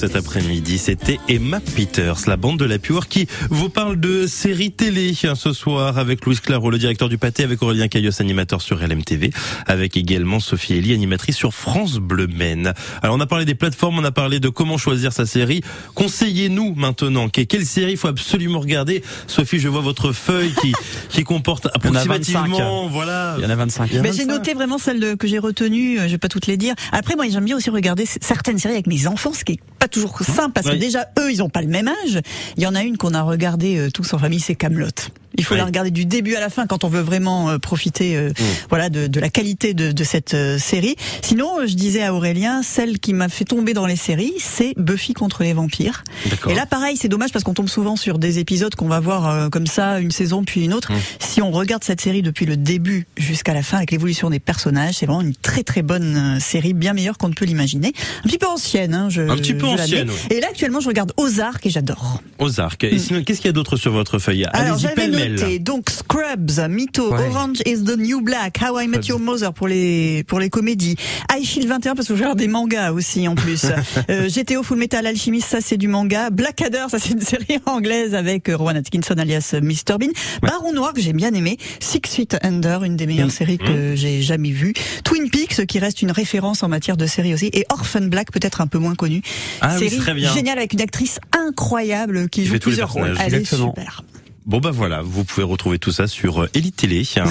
[0.00, 0.29] Cet après-midi.
[0.34, 5.34] C'était Emma Peters, la bande de la Pure, qui vous parle de séries télé hein,
[5.34, 9.32] ce soir avec Louis Claro, le directeur du pâté, avec Aurélien Caillos, animateur sur LMTV,
[9.66, 12.74] avec également Sophie Elie, animatrice sur France Bleu Maine.
[13.02, 15.62] Alors on a parlé des plateformes, on a parlé de comment choisir sa série.
[15.96, 17.28] Conseillez-nous maintenant.
[17.28, 19.02] Que- Quelle série faut absolument regarder?
[19.26, 20.72] Sophie, je vois votre feuille qui,
[21.08, 23.34] qui comporte Il y en a approximativement, voilà.
[23.38, 23.90] Il y en a 25.
[24.00, 26.56] Ben, j'ai noté vraiment celles de- que j'ai retenues, euh, je vais pas toutes les
[26.56, 26.74] dire.
[26.92, 29.88] Après, moi, j'aime bien aussi regarder certaines séries avec mes enfants, ce qui est pas
[29.88, 32.20] toujours simple, parce que déjà, eux, ils ont pas le même âge.
[32.56, 34.88] Il y en a une qu'on a regardée euh, tous en famille, c'est Camelot.
[35.36, 35.58] Il faut Oui.
[35.58, 38.32] la regarder du début à la fin quand on veut vraiment euh, profiter, euh,
[38.68, 40.96] voilà, de, de la qualité de, de cette euh, série.
[41.22, 44.74] Sinon, euh, je disais à Aurélien, celle qui m'a fait tomber dans les séries, c'est
[44.76, 46.02] Buffy contre les vampires.
[46.48, 49.28] Et là, pareil, c'est dommage parce qu'on tombe souvent sur des épisodes qu'on va voir
[49.28, 50.90] euh, comme ça, une saison puis une autre.
[51.20, 54.94] Si on regarde cette série depuis le début jusqu'à la fin, avec l'évolution des personnages,
[54.96, 57.92] c'est vraiment une très très bonne série, bien meilleure qu'on ne peut l'imaginer.
[58.24, 60.10] Un petit peu ancienne, hein, je, Un petit peu ancienne.
[60.30, 62.20] Et là, actuellement, je regarde Ozark et j'adore.
[62.38, 62.84] Ozark.
[62.84, 64.44] Et sinon, qu'est-ce qu'il y a d'autre sur votre feuille?
[64.52, 64.86] Alors, Allez-y.
[65.28, 67.28] Noté donc Scrubs, Mytho, Ouais.
[67.28, 70.96] Orange is the New Black, How I Met Your Mother pour les pour les comédies,
[71.32, 73.66] I Shield 21 parce que je regarde des mangas aussi en plus.
[74.10, 76.30] euh, GTO Full Metal Alchemist, ça c'est du manga.
[76.30, 80.10] Blackadder, ça c'est une série anglaise avec euh, Rowan Atkinson alias euh, Mr Bean.
[80.42, 81.56] Baron Noir que j'ai bien aimé.
[81.80, 83.30] Six Feet Under, une des meilleures Mm.
[83.30, 84.72] séries que j'ai jamais vues.
[85.04, 87.50] Twin Peaks qui reste une référence en matière de série aussi.
[87.52, 89.22] Et Orphan Black peut-être un peu moins connu.
[89.60, 90.32] Ah oui, série c'est très bien.
[90.32, 93.14] géniale avec une actrice incroyable qui, Qui joue fait plusieurs rôles.
[93.20, 93.74] Elle Exactement.
[93.76, 94.02] est super.
[94.46, 97.24] Bon bah voilà, vous pouvez retrouver tout ça sur euh, Elite Télé, hein.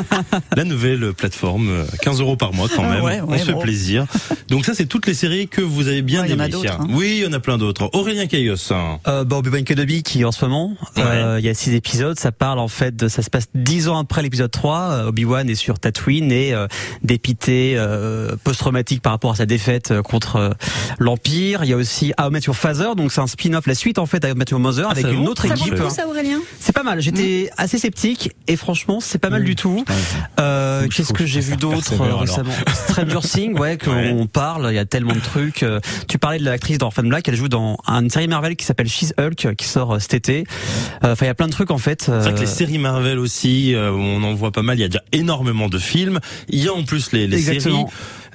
[0.56, 3.04] la nouvelle plateforme, euh, 15 euros par mois quand Ah même.
[3.04, 3.60] ouais, On ouais, se fait bon.
[3.60, 4.04] plaisir.
[4.48, 6.86] Donc ça c'est toutes les séries que vous avez bien Ouais, y en a hein.
[6.90, 7.88] Oui, il y en a plein d'autres.
[7.94, 8.56] Aurélien Caillos.
[8.72, 8.98] hein.
[9.06, 12.32] Euh, bah, Obi-Wan Kenobi qui en ce moment, euh, il y a six épisodes, ça
[12.32, 15.54] parle en fait, de, ça se passe dix ans après l'épisode 3, euh, Obi-Wan est
[15.54, 16.66] sur Tatooine et euh,
[17.02, 20.50] dépité euh, post-traumatique par rapport à sa défaite euh, contre euh,
[20.98, 21.60] l'Empire.
[21.62, 23.98] Il y a aussi How I Met Your Father, donc c'est un spin-off, la suite
[23.98, 25.76] en fait I Met Your Mother Ah, avec une bon autre Ça équipe.
[25.90, 26.40] ça, Aurélien?
[26.60, 29.84] C'est pas mal, j'étais assez sceptique et franchement c'est pas mal du tout.
[30.40, 32.52] Euh, Qu'est-ce que j'ai vu d'autre euh, récemment?
[32.74, 35.62] Stranger Things, ouais, qu'on parle, il y a tellement de trucs.
[35.62, 38.88] Euh, Tu parlais de l'actrice d'Orphan Black, elle joue dans une série Marvel qui s'appelle
[38.88, 40.44] She's Hulk qui sort euh, cet été.
[41.04, 42.02] Euh, Enfin, il y a plein de trucs en fait.
[42.02, 44.76] C'est vrai que les séries Marvel aussi, on en voit pas mal.
[44.76, 46.20] Il y a déjà énormément de films.
[46.48, 47.84] Il y a en plus les, les séries.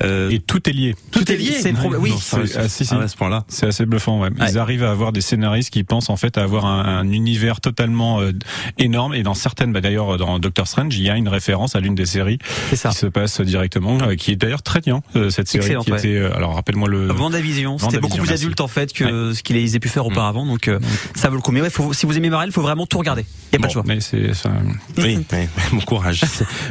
[0.04, 0.96] Euh, Et tout est lié.
[1.12, 1.52] tout est lié.
[1.62, 1.74] c'est.
[2.00, 2.14] Oui,
[2.58, 2.94] ah, si, si.
[2.94, 3.44] Ah, à ce point-là.
[3.48, 4.30] C'est assez bluffant, ouais.
[4.38, 4.58] Ils Ouais.
[4.58, 8.20] arrivent à avoir des scénaristes qui pensent en fait à avoir un, un univers totalement
[8.22, 8.32] euh,
[8.78, 9.14] énorme.
[9.14, 11.96] Et dans certaines, bah, d'ailleurs dans Doctor Strange, il y a une référence à l'une
[11.96, 12.90] des séries c'est ça.
[12.90, 15.66] qui se passe directement, euh, qui est d'ailleurs très bien euh, cette série.
[15.66, 16.00] Excellente, qui ouais.
[16.00, 17.08] était, euh, alors rappelle-moi le.
[17.08, 18.44] Vendavision, c'était beaucoup plus merci.
[18.46, 20.80] adulte en fait que ce qu'ils aient pu faire auparavant, donc euh,
[21.16, 21.52] ça vaut le coup.
[21.52, 23.26] Mais ouais, faut, si vous aimez Marvel, faut vraiment tout regarder.
[23.52, 23.84] Il y a pas de choix.
[23.86, 24.50] mais c'est ça.
[24.98, 25.38] Oui, oui,
[25.74, 26.22] bon courage.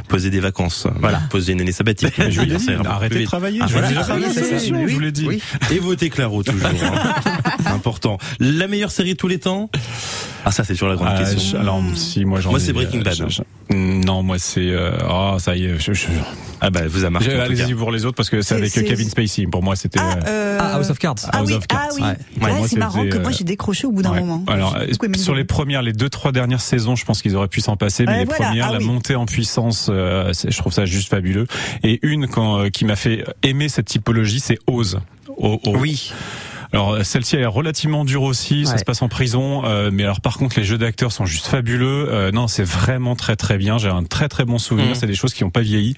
[0.08, 0.86] Poser des vacances.
[0.98, 1.20] Voilà.
[1.30, 2.14] Poser une année sabbatique.
[2.86, 3.60] Arrêtez travailler.
[3.62, 3.88] Ah, je voilà.
[3.98, 5.26] Ah, jamais oui, je vous l'ai dit.
[5.26, 5.42] Oui.
[5.70, 6.66] Et votez Claro toujours.
[6.66, 7.14] hein.
[7.66, 8.18] Important.
[8.38, 9.70] La meilleure série de tous les temps?
[10.44, 11.38] Ah ça c'est sur la grande Ah, question.
[11.52, 13.14] je- alors si moi j'en Moi, c'est Breaking euh, Bad.
[13.28, 16.06] je- je- non moi c'est euh, oh ça y est je, je,
[16.60, 17.32] Ah bah vous a marqué.
[17.32, 20.20] allez-y pour les autres parce que c'est avec Kevin Spacey pour moi c'était Ah, euh,
[20.28, 21.14] euh, Ah, House of Cards.
[21.32, 21.80] Ah House oui, of Cards.
[21.90, 22.02] ah oui.
[22.02, 22.44] Ouais.
[22.46, 24.20] Ouais, moi, c'est marrant que moi euh, j'ai décroché au bout d'un Ouais.
[24.20, 24.44] moment.
[24.46, 27.48] Alors, aimé le sur les premières, les deux, trois dernières saisons, je pense qu'ils auraient
[27.48, 28.44] pu s'en passer, mais Ouais, les voilà.
[28.46, 28.84] premières, Ah la oui.
[28.84, 31.46] montée en puissance, euh, je trouve ça juste fabuleux.
[31.82, 35.00] Et une quand, euh, qui m'a fait aimer cette typologie, c'est Oz.
[35.66, 36.12] Oui.
[36.72, 40.04] Alors euh, celle-ci elle est relativement dure aussi, ça se passe en prison, euh, mais
[40.04, 42.08] alors par contre les jeux d'acteurs sont juste fabuleux.
[42.10, 43.78] Euh, non, c'est vraiment très très bien.
[43.78, 44.88] J'ai un très très bon souvenir.
[44.90, 44.94] Mhm.
[44.94, 45.96] C'est des choses qui n'ont pas vieilli.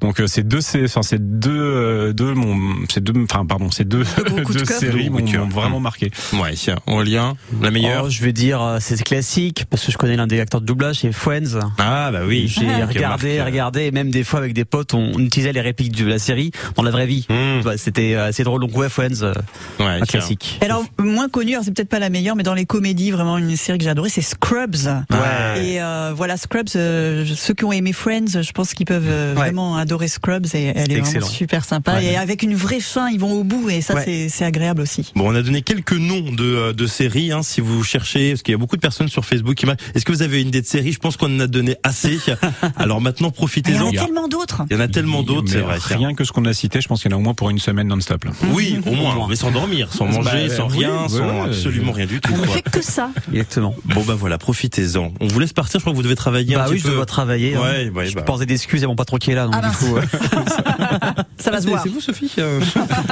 [0.00, 2.56] Donc euh, ces deux, c'est enfin ces deux, euh, deux, mon,
[2.88, 4.04] ces deux, enfin pardon, ces deux,
[4.46, 5.82] Deux de séries m'ont vraiment Mhm.
[5.82, 6.10] marqué.
[6.34, 8.04] Ouais, tiens, Aurélien, la meilleure.
[8.06, 10.66] Oh, je vais dire, euh, c'est classique parce que je connais l'un des acteurs de
[10.66, 11.58] doublage, c'est Friends.
[11.78, 12.46] Ah bah oui.
[12.48, 15.60] J'ai regardé, marque, regardé, et même des fois avec des potes, on, on utilisait les
[15.60, 17.26] répliques de la série dans la vraie vie.
[17.64, 18.60] Bah, C'était euh, assez drôle.
[18.60, 19.32] Donc ouais, Friends, euh,
[19.80, 20.00] Ouais.
[20.12, 20.58] Classique.
[20.60, 23.56] Alors moins connu, alors c'est peut-être pas la meilleure, mais dans les comédies, vraiment une
[23.56, 24.76] série que j'ai adorée, c'est Scrubs.
[25.10, 25.64] Ouais.
[25.66, 26.68] Et euh, voilà, Scrubs.
[26.76, 29.40] euh, ceux qui ont aimé Friends, je pense qu'ils peuvent euh, Ouais.
[29.40, 31.20] vraiment adorer Scrubs et elle est Excellent.
[31.20, 32.02] vraiment super sympa.
[32.02, 34.28] Et avec une vraie fin, ils vont au bout et ça Ouais.
[34.30, 35.12] c'est agréable aussi.
[35.16, 38.52] Bon, on a donné quelques noms de, de séries, hein, si vous cherchez, parce qu'il
[38.52, 39.66] y a beaucoup de personnes sur Facebook qui.
[39.94, 42.18] Est-ce que vous avez une idée de série Je pense qu'on en a donné assez.
[42.76, 43.88] Alors maintenant, Il y en profitez-en.
[43.88, 44.62] a tellement d'autres.
[44.70, 45.78] Il y en a tellement d'autres, c'est vrai.
[45.82, 47.50] Rien que ce qu'on a cité, je pense qu'il y en a au moins pour
[47.50, 48.24] une semaine non-stop.
[48.52, 52.06] Oui, au moins, mais sans dormir, sans manger, Bah, sans oui, rien, sans absolument rien
[52.06, 52.32] du tout.
[52.34, 53.10] On ne fait que ça.
[53.32, 53.74] Exactement.
[53.84, 55.12] Bon bah voilà, profitez-en.
[55.20, 56.88] On vous laisse partir, je crois que vous devez travailler un Bah petit oui, je
[56.88, 56.94] peu.
[56.94, 57.54] dois travailler.
[57.54, 57.60] hein.
[57.62, 58.22] Ouais, ouais, je bah.
[58.22, 59.96] pense des excuses à mon patron qui est là, donc Ah du coup.
[59.96, 60.02] euh,
[61.38, 61.82] Ça va se voir.
[61.82, 62.60] c'est vous Sophie euh,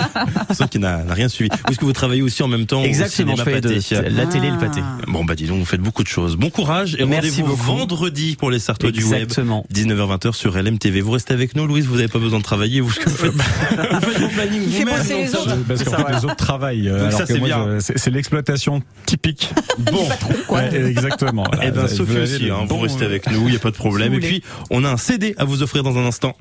[0.52, 1.50] C'est qui n'a rien suivi.
[1.68, 3.74] Ou est-ce que vous travaillez aussi en même temps au Exactement, je cinéma fais de,
[3.74, 4.80] pâté la télé et le pâté.
[4.82, 4.98] Ah.
[5.08, 6.36] Bon bah dis donc, vous faites beaucoup de choses.
[6.36, 9.22] Bon courage et Merci rendez-vous vendredi pour les Sartois du web.
[9.24, 9.64] Exactement.
[9.74, 11.00] 19h20 sur LMTV.
[11.00, 11.86] Vous restez avec nous, Louise.
[11.86, 12.80] Vous n'avez pas besoin de travailler.
[12.80, 16.36] Vous, ce que vous faites, vous faites vos plannings vous-même, Parce qu'en fait, les autres
[16.36, 16.79] travaillent.
[16.88, 19.50] Euh, Donc alors ça, que c'est moi, l'exploitation typique.
[19.78, 20.08] Bon.
[20.50, 21.44] Ouais, exactement.
[21.50, 21.64] Voilà.
[21.68, 23.60] Eh ben, Vous Sophie aussi, hein, bon, vous restez euh, avec nous, il n'y a
[23.60, 24.12] pas de problème.
[24.12, 26.36] Si Et puis, on a un CD à vous offrir dans un instant.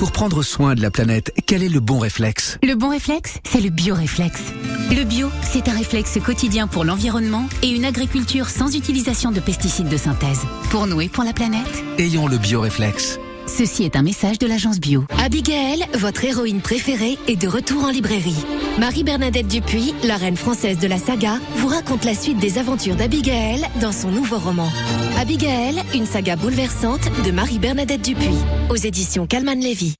[0.00, 2.58] Pour prendre soin de la planète, quel est le bon réflexe?
[2.62, 4.42] Le bon réflexe, c'est le bioréflexe.
[4.90, 9.88] Le bio, c'est un réflexe quotidien pour l'environnement et une agriculture sans utilisation de pesticides
[9.90, 10.40] de synthèse.
[10.70, 13.18] Pour nous et pour la planète, Ayons le bioréflexe.
[13.50, 15.04] Ceci est un message de l'agence bio.
[15.22, 18.44] Abigail, votre héroïne préférée, est de retour en librairie.
[18.78, 23.66] Marie-Bernadette Dupuis, la reine française de la saga, vous raconte la suite des aventures d'Abigail
[23.80, 24.70] dans son nouveau roman.
[25.18, 28.38] Abigail, une saga bouleversante de Marie-Bernadette Dupuis,
[28.70, 29.94] aux éditions Calman Lévy.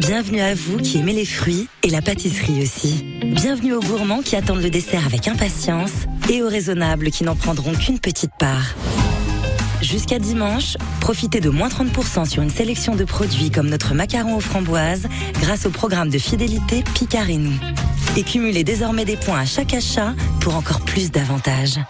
[0.00, 3.04] Bienvenue à vous qui aimez les fruits et la pâtisserie aussi.
[3.24, 5.92] Bienvenue aux gourmands qui attendent le dessert avec impatience
[6.30, 8.74] et aux raisonnables qui n'en prendront qu'une petite part.
[9.88, 14.40] Jusqu'à dimanche, profitez de moins 30% sur une sélection de produits comme notre macaron aux
[14.40, 15.08] framboises
[15.40, 17.58] grâce au programme de fidélité Picard et nous.
[18.14, 21.80] Et cumulez désormais des points à chaque achat pour encore plus d'avantages.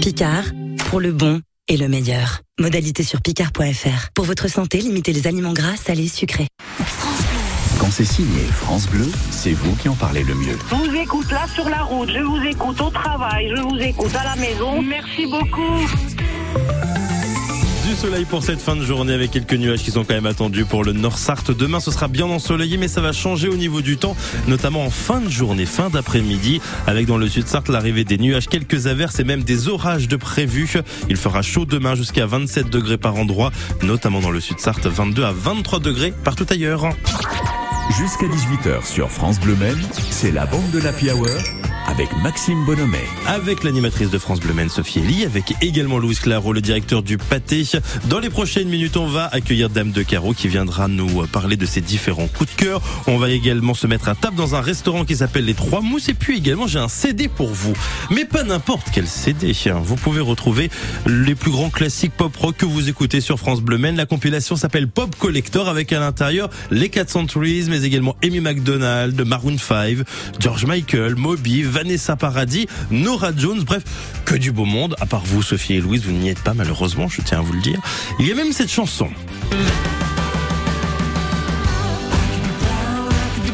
[0.00, 0.44] Picard,
[0.88, 2.42] pour le bon et le meilleur.
[2.60, 4.10] Modalité sur picard.fr.
[4.14, 6.46] Pour votre santé, limitez les aliments gras, salés, sucrés.
[7.80, 10.56] Quand c'est signé France Bleu, c'est vous qui en parlez le mieux.
[10.70, 14.14] Je vous écoute là sur la route, je vous écoute au travail, je vous écoute
[14.14, 14.80] à la maison.
[14.80, 16.17] Merci beaucoup.
[17.88, 20.64] Du soleil pour cette fin de journée avec quelques nuages qui sont quand même attendus
[20.64, 21.50] pour le Nord Sarthe.
[21.50, 24.14] Demain, ce sera bien ensoleillé, mais ça va changer au niveau du temps,
[24.46, 28.46] notamment en fin de journée, fin d'après-midi, avec dans le Sud Sarthe l'arrivée des nuages,
[28.46, 30.74] quelques averses et même des orages de prévus.
[31.08, 35.24] Il fera chaud demain jusqu'à 27 degrés par endroit, notamment dans le Sud Sarthe, 22
[35.24, 36.90] à 23 degrés partout ailleurs.
[37.96, 39.80] Jusqu'à 18h sur France Bleu Maine,
[40.10, 41.26] c'est la bande de l'Happy Hour
[41.88, 43.06] avec Maxime Bonhomet.
[43.26, 47.18] avec l'animatrice de France Bleu Maine, Sophie Elie, avec également Louis Claro, le directeur du
[47.18, 47.64] pâté.
[48.08, 51.66] Dans les prochaines minutes, on va accueillir Dame de Carreau qui viendra nous parler de
[51.66, 52.82] ses différents coups de cœur.
[53.06, 56.08] On va également se mettre à table dans un restaurant qui s'appelle Les Trois Mousses.
[56.08, 57.74] Et puis également, j'ai un CD pour vous.
[58.10, 59.52] Mais pas n'importe quel CD.
[59.82, 60.70] Vous pouvez retrouver
[61.06, 63.96] les plus grands classiques pop rock que vous écoutez sur France Bleu Maine.
[63.96, 69.20] La compilation s'appelle Pop Collector avec à l'intérieur les 4 Centuries, mais également Amy McDonald,
[69.26, 69.98] Maroon 5,
[70.38, 73.84] George Michael, Moby, Vanessa Paradis, Nora Jones, bref,
[74.24, 74.96] que du beau monde.
[75.00, 77.52] À part vous, Sophie et Louise, vous n'y êtes pas malheureusement, je tiens à vous
[77.52, 77.78] le dire.
[78.18, 79.08] Il y a même cette chanson.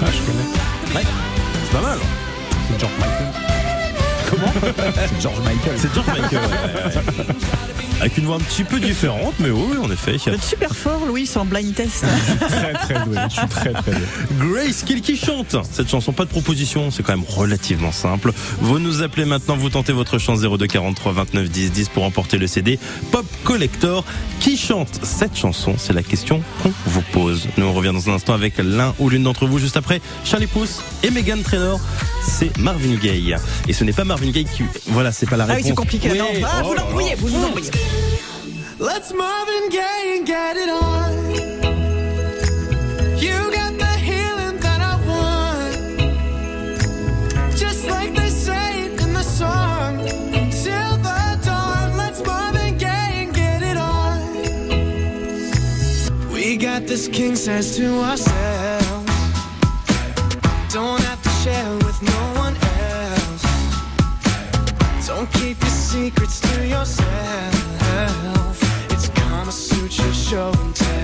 [0.00, 1.04] Ah, je connais.
[1.66, 1.98] C'est pas mal.
[2.70, 3.53] C'est George Michael.
[4.60, 4.72] Comment
[5.08, 5.74] C'est George Michael.
[5.78, 6.40] C'est George Michael.
[6.40, 7.24] ouais.
[8.00, 10.16] Avec une voix un petit peu différente, mais oui, en effet.
[10.16, 12.04] Vous êtes super fort, Louis, en blind test.
[12.40, 13.16] très très doué.
[13.30, 14.02] Je suis très très doué.
[14.38, 16.12] Grace Kill qui chante cette chanson.
[16.12, 18.32] Pas de proposition, c'est quand même relativement simple.
[18.60, 22.36] Vous nous appelez maintenant, vous tentez votre chance 02 43 29 10 10 pour emporter
[22.36, 22.78] le CD
[23.12, 24.04] Pop Collector.
[24.40, 25.76] Qui chante cette chanson?
[25.78, 27.46] C'est la question qu'on vous pose.
[27.56, 30.48] Nous on revient dans un instant avec l'un ou l'une d'entre vous juste après Charlie
[30.48, 31.80] Pouce et Megan Trainor.
[32.26, 33.36] C'est Marvin Gaye.
[33.68, 34.64] Et ce n'est pas Marvin Qui.
[34.88, 35.62] Voilà, c'est pas la Ah réponse.
[35.62, 36.08] oui, c'est compliqué.
[36.10, 36.18] Oui.
[36.18, 37.70] Non, ah, Oh vous l'embrouillez, vous nous embrouillez.
[38.80, 41.12] Let's Marvin Gaye and get it on.
[43.16, 45.74] You got the healing that I want.
[47.56, 49.98] Just like they say in the song.
[50.50, 54.18] Till the dawn, let's Marvin Gaye and get it on.
[56.32, 59.10] We got this king size to ourselves.
[60.72, 61.78] Don't have to share
[65.94, 67.06] secrets to yourself.
[68.90, 71.03] It's Kama Sutra show and tell.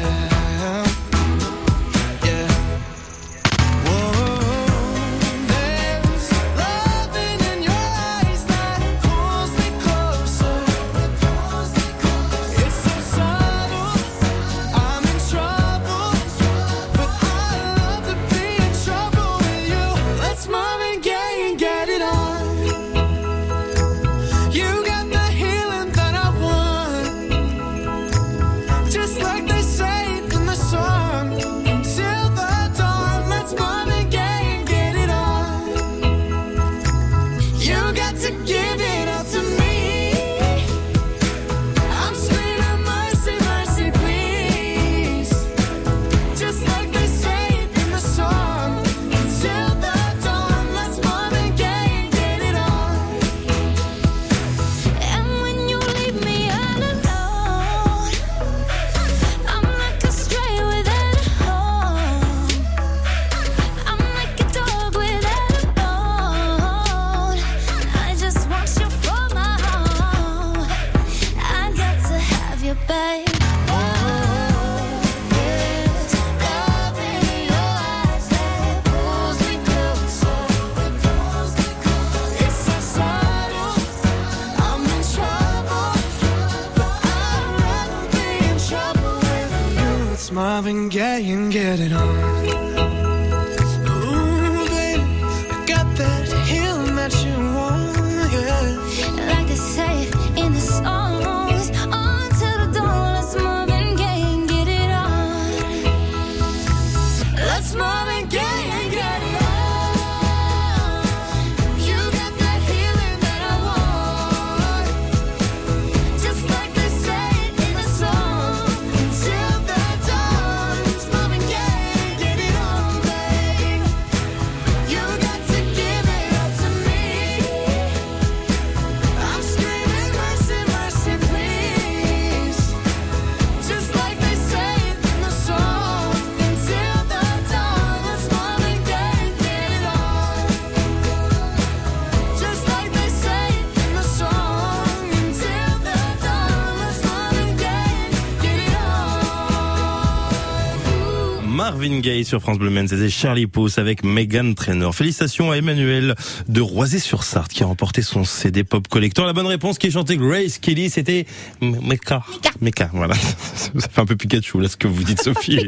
[152.01, 154.95] Gaye sur France Bleu Maine, c'était Charlie Pouce avec Megan Trainor.
[154.95, 156.15] Félicitations à Emmanuel
[156.49, 159.27] de Roisé-sur-Sarthe qui a remporté son CD Pop Collector.
[159.27, 161.27] La bonne réponse qui est chantée Grace Kelly, c'était
[161.61, 162.23] Meka.
[162.61, 163.15] Meka, voilà.
[163.55, 165.59] Ça fait un peu Pikachu là ce que vous dites Sophie.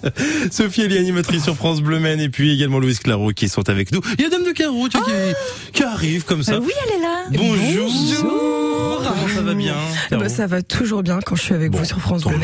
[0.50, 3.92] Sophie Elie, animatrice sur France Bleu Maine et puis également Louise Claro qui sont avec
[3.92, 4.00] nous.
[4.18, 6.54] Il y a Dame de Caro tiens, qui, qui arrive comme ça.
[6.54, 7.24] Euh, oui, elle est là.
[7.30, 7.90] Bonjour.
[8.22, 8.93] Bonjour.
[9.08, 9.74] Comment ça va bien
[10.12, 12.36] Eh ben, ça va toujours bien quand je suis avec vous sur France Bleu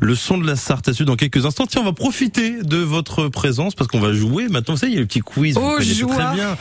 [0.00, 1.66] Le son de la Sarthe à suivre dans quelques instants.
[1.66, 4.48] Tiens, on va profiter de votre présence parce qu'on va jouer.
[4.48, 5.56] Maintenant, vous savez, il y a le petit quiz.
[5.56, 6.14] vous Oh, joie.
[6.14, 6.56] très bien.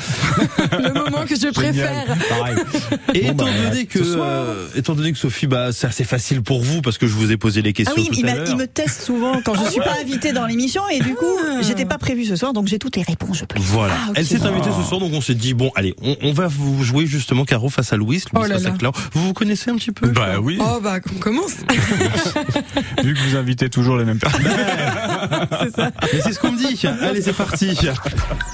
[0.79, 2.05] Le moment que je préfère.
[2.29, 2.55] Pareil.
[3.13, 6.41] Et Bon, étant, bah, donné que, euh, étant donné que Sophie, bah, c'est assez facile
[6.41, 8.55] pour vous parce que je vous ai posé les Ah questions oui, tout il, à
[8.55, 11.25] me teste souvent quand je suis pas invitée dans l'émission et du coup,
[11.61, 13.37] j'étais pas prévue ce soir, donc j'ai toutes les réponses.
[13.39, 13.95] Je peux Voilà.
[13.97, 14.11] Ah.
[14.15, 16.83] Elle s'est invitée ce soir, donc on s'est dit bon, allez, on, on va vous
[16.83, 18.09] jouer justement Caro face à Louis.
[18.09, 18.91] Louis Oh là face à là.
[19.19, 21.57] Vous vous connaissez un petit peu Bah oui, Oh bah on commence.
[23.03, 24.43] vu que vous invitez toujours les mêmes personnes.
[26.13, 26.87] Mais c'est ce qu'on me dit.
[26.87, 27.77] Allez, c'est parti.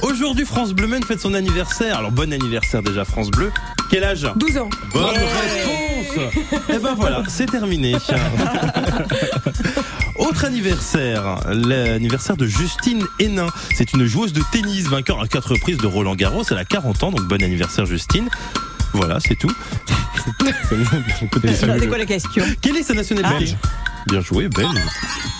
[0.02, 2.00] Aujourd'hui, France Bleu Maine fête son anniversaire.
[2.00, 3.52] Alors, bon anniversaire déjà, France Bleu.
[3.92, 4.28] Quel âge?
[4.38, 4.70] 12 ans.
[4.92, 6.34] Bonne réponse
[6.70, 7.96] Eh ben voilà, c'est terminé.
[10.18, 13.48] Autre anniversaire, l'anniversaire de Justine Hénin.
[13.76, 16.44] C'est une joueuse de tennis, vainqueur à quatre reprises de Roland Garros.
[16.50, 18.30] Elle a 40 ans, donc bon anniversaire Justine.
[18.96, 19.52] Voilà, c'est tout.
[20.26, 22.44] C'est quoi la question?
[22.62, 23.38] Quelle est sa nationalité?
[23.38, 23.58] Belge.
[24.08, 24.70] Bien joué, belge.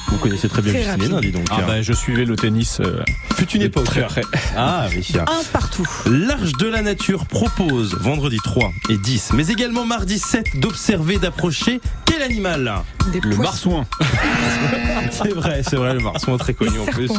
[0.08, 1.46] Vous connaissez très bien Très Justine Hénin, dis donc.
[1.52, 2.80] Ah bah je suivais le tennis.
[2.80, 3.02] euh,
[3.36, 3.86] Fut une époque.
[3.86, 4.22] très près.
[4.56, 5.06] Ah oui.
[5.20, 5.88] Un partout.
[6.06, 11.82] L'Arche de la Nature propose vendredi 3 et 10, mais également mardi 7 d'observer, d'approcher
[12.06, 12.72] quel animal?
[13.12, 13.86] Des Le marsouin.
[15.12, 17.10] C'est vrai, c'est vrai, le marsouin très connu en plus.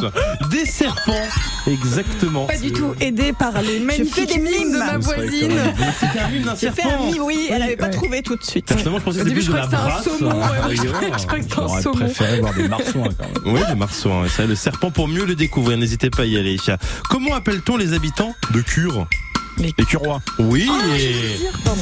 [0.51, 1.13] Des serpents,
[1.67, 2.45] exactement.
[2.45, 4.85] Pas du tout aidé par les magnifiques des mimes de mimes.
[4.85, 5.51] ma voisine.
[5.99, 7.11] C'était un mime d'un J'ai fait un serpent.
[7.25, 8.65] oui, elle avait pas trouvé tout de suite.
[8.65, 10.19] Personnellement, je pensais que début, c'était de crois la que c'était un brasse.
[10.19, 10.67] saumon.
[10.69, 12.76] ouais, je Ah, crois- je crois que c'était un saumon.
[12.77, 13.09] Marsouins.
[13.45, 16.37] Oui, le marsouin, ouais, ça, le serpent pour mieux le découvrir, n'hésitez pas à y
[16.37, 16.57] aller.
[17.09, 19.07] Comment appelle-t-on les habitants de Cure?
[19.59, 20.21] Les Curois.
[20.39, 21.81] Oui, Dire, pardon.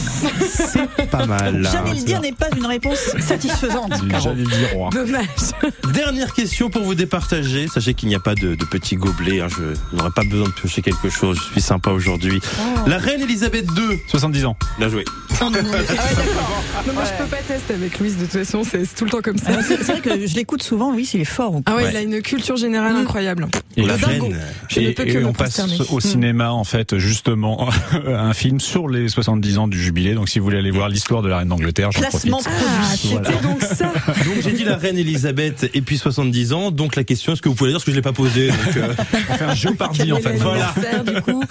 [0.50, 1.68] c'est pas mal.
[1.72, 3.92] J'allais le dire n'est pas une réponse satisfaisante.
[4.22, 4.90] J'allais le dire roi.
[4.92, 5.26] Dommage.
[5.94, 7.68] Dernière question pour vous départager.
[7.68, 9.42] Sachez qu'il n'y a pas de, de petits gobelets.
[9.42, 9.48] hein.
[9.50, 11.38] Je n'aurai pas besoin de piocher quelque chose.
[11.38, 12.40] Je suis sympa aujourd'hui.
[12.88, 14.00] La reine Elisabeth II.
[14.08, 14.58] 70 ans.
[14.80, 15.04] Bien joué.
[15.42, 15.76] Ah ouais, d'accord.
[16.88, 19.22] Non, moi, je peux pas tester avec Louise, de toute façon, c'est tout le temps
[19.22, 19.48] comme ça.
[19.58, 21.62] Ah, C'est vrai que je l'écoute souvent, Louis, il est fort.
[21.66, 21.90] Ah ouais, Ouais.
[21.92, 23.48] il a une culture générale incroyable.
[23.76, 24.40] Et la reine.
[24.70, 25.60] Je ne Et, peux et que on passe
[25.92, 27.65] au cinéma en fait justement
[28.08, 30.14] un film sur les 70 ans du jubilé.
[30.14, 32.60] Donc si vous voulez aller voir l'histoire de la reine d'Angleterre, j'en Classement profite.
[32.80, 33.42] Ah, c'était Voilà.
[33.42, 33.86] donc ça.
[34.26, 36.72] Donc j'ai dit la reine Elisabeth et puis 70 ans.
[36.72, 37.78] Donc la question, est-ce que vous pouvez dire?
[37.78, 38.48] Parce que je l'ai pas posée.
[38.48, 38.94] Donc, euh,
[39.30, 40.36] On fait un Jeopardy en fait.
[40.38, 40.74] Voilà.
[41.06, 41.42] du coup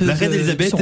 [0.00, 0.74] de- la reine Elisabeth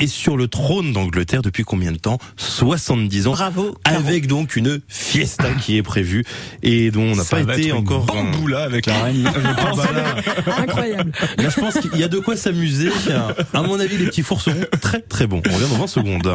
[0.00, 2.18] est sur le trône d'Angleterre depuis combien de temps?
[2.36, 3.32] 70 ans.
[3.32, 3.76] Bravo.
[3.84, 6.24] Avec donc une fiesta qui est prévue
[6.62, 8.04] et dont on n'a pas été encore.
[8.04, 9.24] bamboula avec la reine.
[9.34, 9.40] je
[10.46, 11.12] Ah Incroyable.
[11.38, 12.90] là, je pense qu'il y a de quoi s'amuser.
[13.54, 15.40] À mon avis, les petits fours seront très très bons.
[15.48, 16.34] On revient dans 20 secondes.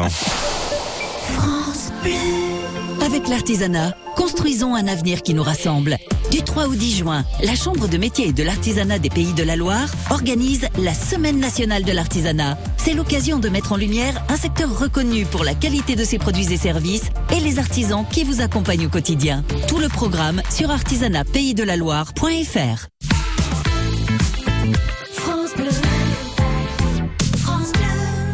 [3.04, 5.98] Avec l'artisanat, construisons un avenir qui nous rassemble.
[6.30, 9.42] Du 3 au 10 juin, la Chambre de métier et de l'artisanat des Pays de
[9.42, 12.56] la Loire organise la Semaine nationale de l'artisanat.
[12.78, 16.50] C'est l'occasion de mettre en lumière un secteur reconnu pour la qualité de ses produits
[16.52, 19.44] et services et les artisans qui vous accompagnent au quotidien.
[19.68, 22.95] Tout le programme sur artisanatpaysdelaloire.fr.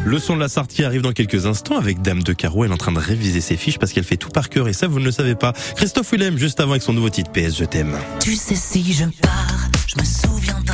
[0.05, 2.65] Le son de la qui arrive dans quelques instants avec Dame de Carreau.
[2.65, 4.73] Elle est en train de réviser ses fiches parce qu'elle fait tout par cœur et
[4.73, 5.53] ça, vous ne le savez pas.
[5.77, 7.97] Christophe Willem, juste avant avec son nouveau titre PS, je t'aime.
[8.21, 10.72] Tu sais, si je pars, je me souviendrai de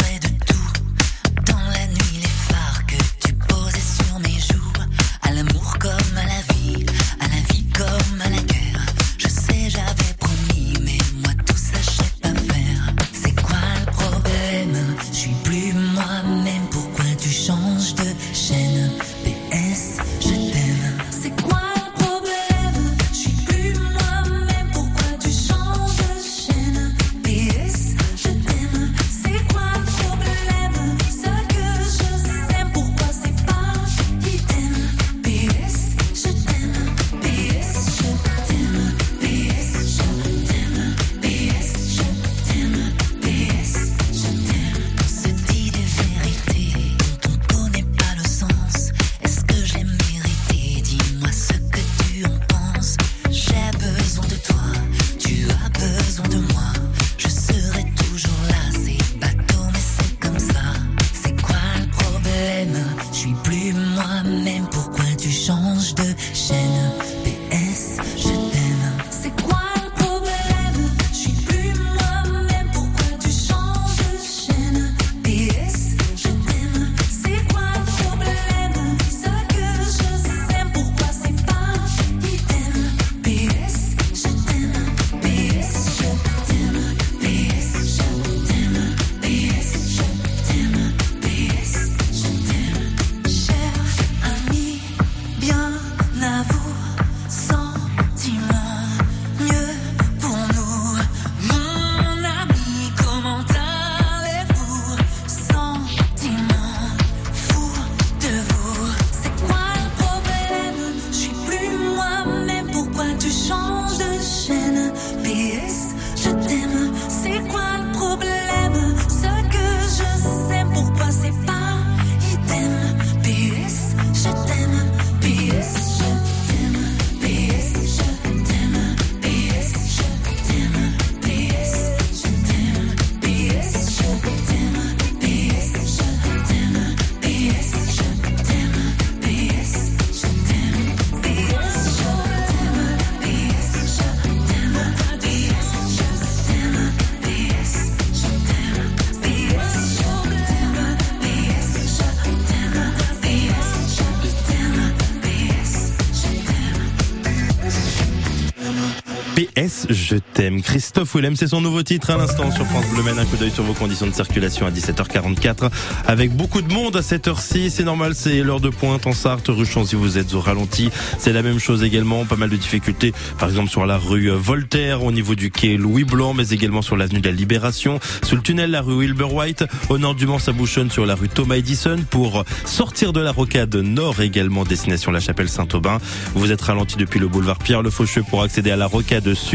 [159.58, 160.62] PS Je t'aime?
[160.62, 163.18] Christophe Willem, c'est son nouveau titre à l'instant sur France Bleu Maine.
[163.18, 165.70] Un coup d'œil sur vos conditions de circulation à 17h44
[166.06, 167.70] avec beaucoup de monde à cette heure-ci.
[167.70, 170.90] C'est normal, c'est l'heure de pointe en Sarthe, rue si vous êtes au ralenti.
[171.18, 175.02] C'est la même chose également, pas mal de difficultés par exemple sur la rue Voltaire
[175.02, 178.42] au niveau du quai Louis Blanc mais également sur l'avenue de la Libération, sous le
[178.42, 181.56] tunnel la rue Wilbur White, au nord du Mans ça bouchonne sur la rue Thomas
[181.56, 185.98] Edison pour sortir de la rocade nord également destination la chapelle Saint-Aubin.
[186.34, 189.47] Vous êtes ralenti depuis le boulevard Pierre Le Faucheux pour accéder à la rocade sud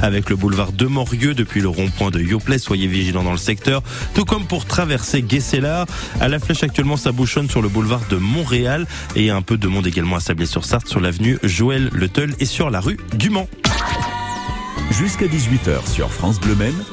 [0.00, 2.58] avec le boulevard de Morieux depuis le rond-point de Yoplait.
[2.58, 3.82] Soyez vigilants dans le secteur.
[4.14, 5.86] Tout comme pour traverser Guesselard.
[6.20, 9.68] À la flèche actuellement, ça bouchonne sur le boulevard de Montréal et un peu de
[9.68, 12.08] monde également à Sablé-sur-Sarthe sur l'avenue Joël Le
[12.40, 13.48] et sur la rue du Mans.
[14.90, 16.84] Jusqu'à 18h sur France Bleu Maine,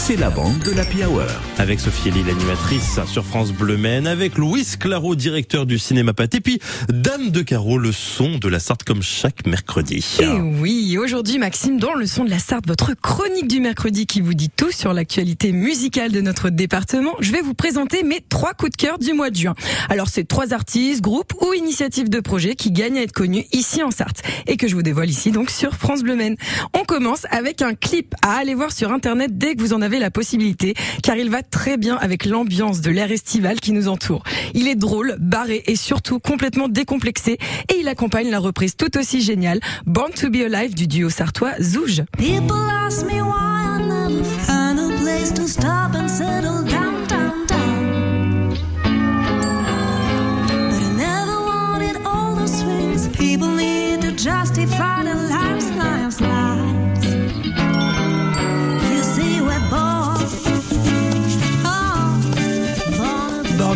[0.00, 1.26] c'est la bande de l'Happy Hour.
[1.58, 6.34] Avec Sophie Elie, l'animatrice sur France Bleu Maine, avec Louis Claro, directeur du cinéma Pat,
[6.34, 10.02] et puis Dame de Carreau, le son de la Sarthe comme chaque mercredi.
[10.20, 14.22] Et oui, aujourd'hui Maxime, dans le son de la Sarthe, votre chronique du mercredi qui
[14.22, 18.54] vous dit tout sur l'actualité musicale de notre département, je vais vous présenter mes trois
[18.54, 19.54] coups de cœur du mois de juin.
[19.90, 23.82] Alors c'est trois artistes, groupes ou initiatives de projets qui gagnent à être connus ici
[23.82, 26.36] en Sarthe et que je vous dévoile ici donc sur France Bleu Maine.
[26.72, 29.89] On commence avec un clip à aller voir sur internet dès que vous en avez
[29.98, 34.22] la possibilité car il va très bien avec l'ambiance de l'air estival qui nous entoure.
[34.54, 37.38] Il est drôle, barré et surtout complètement décomplexé
[37.72, 41.52] et il accompagne la reprise tout aussi géniale Born to be Alive du duo sartois
[41.60, 42.02] Zouge.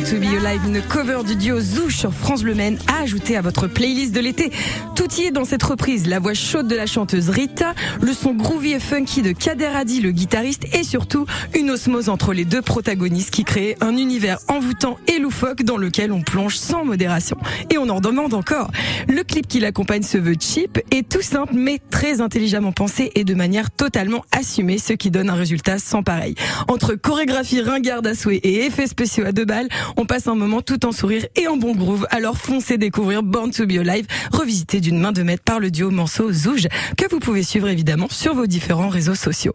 [0.04, 3.40] To be Alive, une cover du duo Zouge sur France Bleu Maine à ajouter à
[3.40, 4.50] votre playlist de l'été.
[4.94, 8.34] Tout y est dans cette reprise, la voix chaude de la chanteuse Rita, le son
[8.34, 11.24] groovy et funky de Kader Hadi, le guitariste, et surtout
[11.54, 16.12] une osmose entre les deux protagonistes qui crée un univers envoûtant et loufoque dans lequel
[16.12, 17.38] on plonge sans modération.
[17.70, 18.70] Et on en demande encore.
[19.08, 23.24] Le clip qui l'accompagne se veut cheap et tout simple mais très intelligemment pensé et
[23.24, 26.34] de manière totalement assumée, ce qui donne un résultat sans pareil.
[26.68, 30.62] Entre chorégraphie ringarde à souhait et effets spéciaux à deux balles, on passe un moment
[30.62, 32.06] tout en sourire et en bon groove.
[32.10, 35.90] Alors foncez découvrir Born to be Alive, revisité d'une main de maître par le duo
[35.90, 39.52] Manso Zouge, que vous pouvez suivre évidemment sur vos différents réseaux sociaux.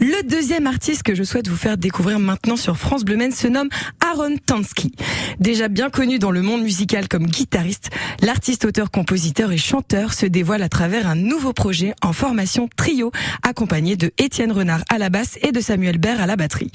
[0.00, 3.48] Le deuxième artiste que je souhaite vous faire découvrir maintenant sur France Bleu Maine se
[3.48, 3.68] nomme
[4.00, 4.92] Aaron Tansky.
[5.40, 7.90] Déjà bien connu dans le monde musical comme guitariste,
[8.20, 13.12] l'artiste, auteur, compositeur et chanteur se dévoile à travers un nouveau projet en formation trio,
[13.42, 16.70] accompagné de Étienne Renard à la basse et de Samuel Baird à la batterie.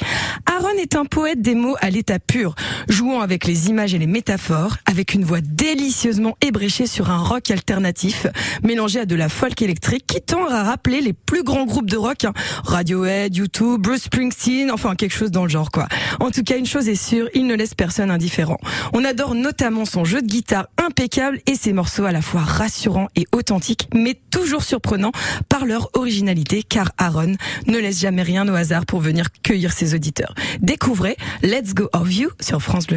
[0.46, 2.56] Aaron est un poète des mots à l'état pur,
[3.16, 8.28] avec les images et les métaphores, avec une voix délicieusement ébréchée sur un rock alternatif,
[8.64, 11.98] mélangé à de la folk électrique qui tend à rappeler les plus grands groupes de
[11.98, 12.34] rock, hein.
[12.66, 15.88] Radiohead, YouTube, Bruce Springsteen, enfin quelque chose dans le genre quoi.
[16.20, 18.58] En tout cas, une chose est sûre, il ne laisse personne indifférent.
[18.94, 23.08] On adore notamment son jeu de guitare impeccable et ses morceaux à la fois rassurants
[23.16, 25.14] et authentiques, mais toujours surprenants
[25.48, 27.36] par leur originalité, car Aaron
[27.68, 30.36] ne laisse jamais rien au hasard pour venir cueillir ses auditeurs.
[30.62, 32.97] Découvrez Let's Go of You sur France Bleu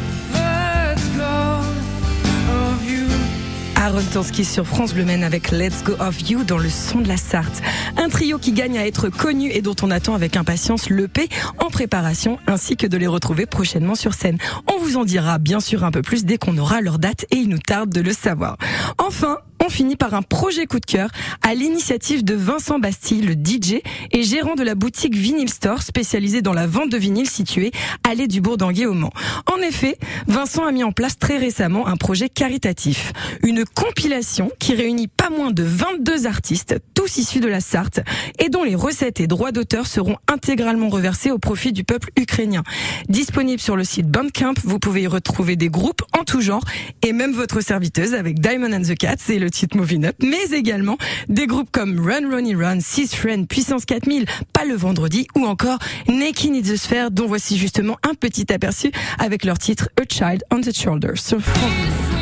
[3.81, 7.07] Aaron Tansky sur France Bleu Maine avec Let's Go of You dans le son de
[7.07, 7.63] la Sarthe.
[7.97, 11.27] Un trio qui gagne à être connu et dont on attend avec impatience l'EP
[11.57, 14.37] en préparation ainsi que de les retrouver prochainement sur scène.
[14.71, 17.37] On vous en dira bien sûr un peu plus dès qu'on aura leur date et
[17.37, 18.57] il nous tarde de le savoir.
[18.99, 21.09] Enfin, on finit par un projet coup de cœur
[21.43, 23.81] à l'initiative de Vincent Bastille, le DJ
[24.11, 27.71] et gérant de la boutique Vinyl Store spécialisée dans la vente de vinyle située
[28.07, 29.13] allée du Bourdanguet au Mans.
[29.51, 29.97] En effet,
[30.27, 35.29] Vincent a mis en place très récemment un projet caritatif, une compilation qui réunit pas
[35.29, 38.01] moins de 22 artistes, tous issus de la Sarthe,
[38.39, 42.63] et dont les recettes et droits d'auteur seront intégralement reversés au profit du peuple ukrainien.
[43.09, 46.63] Disponible sur le site Bandcamp, vous pouvez y retrouver des groupes en tout genre
[47.03, 50.97] et même votre serviteuse avec Diamond and the Cats et le Moving Up, mais également
[51.29, 55.79] des groupes comme Run Ronnie Run, Six Friend, Puissance 4000, Pas le vendredi ou encore
[56.07, 60.43] Naked in the Sphere dont voici justement un petit aperçu avec leur titre A Child
[60.51, 62.20] on the Shoulder sur France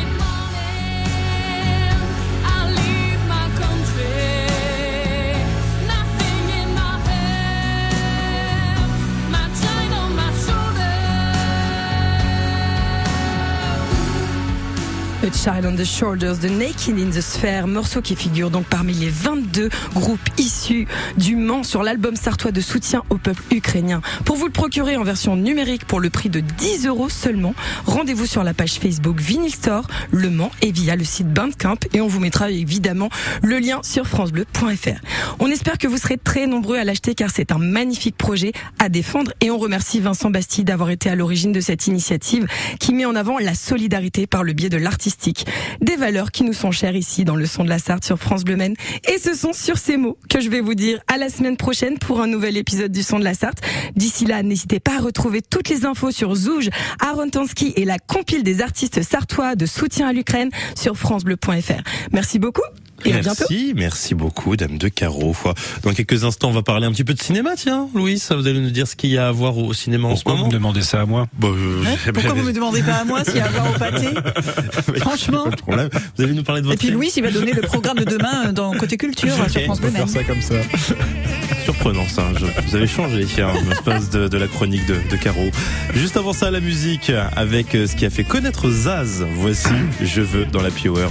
[15.30, 18.94] A Child on the Shoulders de Naked in the Sphere, morceau qui figure donc parmi
[18.94, 20.86] les 22 groupes issus
[21.18, 24.00] du Mans sur l'album sartois de soutien au peuple ukrainien.
[24.24, 27.54] Pour vous le procurer en version numérique pour le prix de 10 euros seulement,
[27.86, 32.00] rendez-vous sur la page Facebook Vinyl Store, Le Mans et via le site Bandcamp et
[32.00, 33.08] on vous mettra évidemment
[33.42, 35.00] le lien sur francebleu.fr.
[35.38, 38.88] On espère que vous serez très nombreux à l'acheter car c'est un magnifique projet à
[38.88, 42.46] défendre et on remercie Vincent Bastille d'avoir été à l'origine de cette initiative
[42.78, 44.78] qui met en avant la solidarité par le biais de
[45.80, 48.44] Des valeurs qui nous sont chères ici dans le son de la Sarthe sur France
[48.44, 48.74] Bleu Maine.
[49.08, 51.98] Et ce sont sur ces mots que je vais vous dire à la semaine prochaine
[51.98, 53.60] pour un nouvel épisode du son de la Sarthe.
[53.96, 57.98] D'ici là, n'hésitez pas à retrouver toutes les infos sur Zouge, Aaron Tansky et la
[57.98, 61.82] compile des artistes sartois de soutien à l'Ukraine sur francebleu.fr.
[62.12, 62.62] Merci beaucoup.
[63.04, 63.44] Et à bientôt.
[63.50, 65.34] Merci, merci beaucoup, Dame de Carreau.
[65.82, 68.22] Dans quelques instants, on va parler un petit peu de cinéma, tiens, Louis.
[68.30, 70.36] Vous allez nous dire ce qu'il y a à voir au cinéma en Pourquoi ce
[70.36, 70.48] vous moment.
[70.48, 73.24] me demandez ça à moi Bah, euh, Hein Pourquoi vous me demandez pas à moi
[73.24, 74.08] s'il y a à voir au pâté
[75.00, 75.44] Franchement.
[75.44, 75.88] Pas de problème.
[76.16, 78.04] Vous allez nous parler de Et votre puis Louis, il va donner le programme de
[78.04, 80.54] demain euh, dans Côté Culture Ok, sur France on va Bleu faire ça comme ça.
[81.64, 85.50] Surprenant ça, je- vous avez changé hein, l'espace de, de la chronique de, de Caro.
[85.94, 89.24] Juste avant ça, la musique avec euh, ce qui a fait connaître Zaz.
[89.34, 89.68] Voici
[90.02, 91.08] Je veux dans la Power.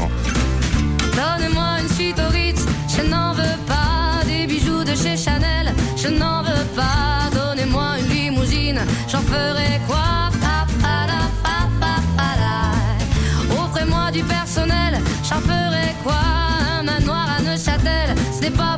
[1.95, 4.23] Suite au Ritz, je n'en veux pas.
[4.25, 7.29] Des bijoux de chez Chanel, je n'en veux pas.
[7.33, 9.97] Donnez-moi une limousine, j'en ferai quoi?
[13.51, 16.21] Offrez-moi du personnel, j'en ferai quoi?
[16.79, 18.77] Un manoir à Neuchâtel, ce n'est pas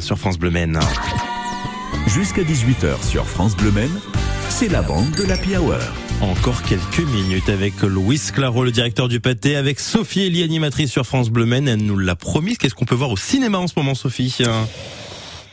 [0.00, 0.78] sur France Bleu Maine.
[2.06, 4.00] Jusqu'à 18h sur France Bleu Maine,
[4.48, 5.76] c'est la bande de l'Happy Hour.
[6.20, 11.04] Encore quelques minutes avec Louis Claro, le directeur du pâté, avec Sophie Elie, animatrice sur
[11.04, 11.68] France Bleu Maine.
[11.68, 12.58] Elle nous l'a promise.
[12.58, 14.38] Qu'est-ce qu'on peut voir au cinéma en ce moment, Sophie?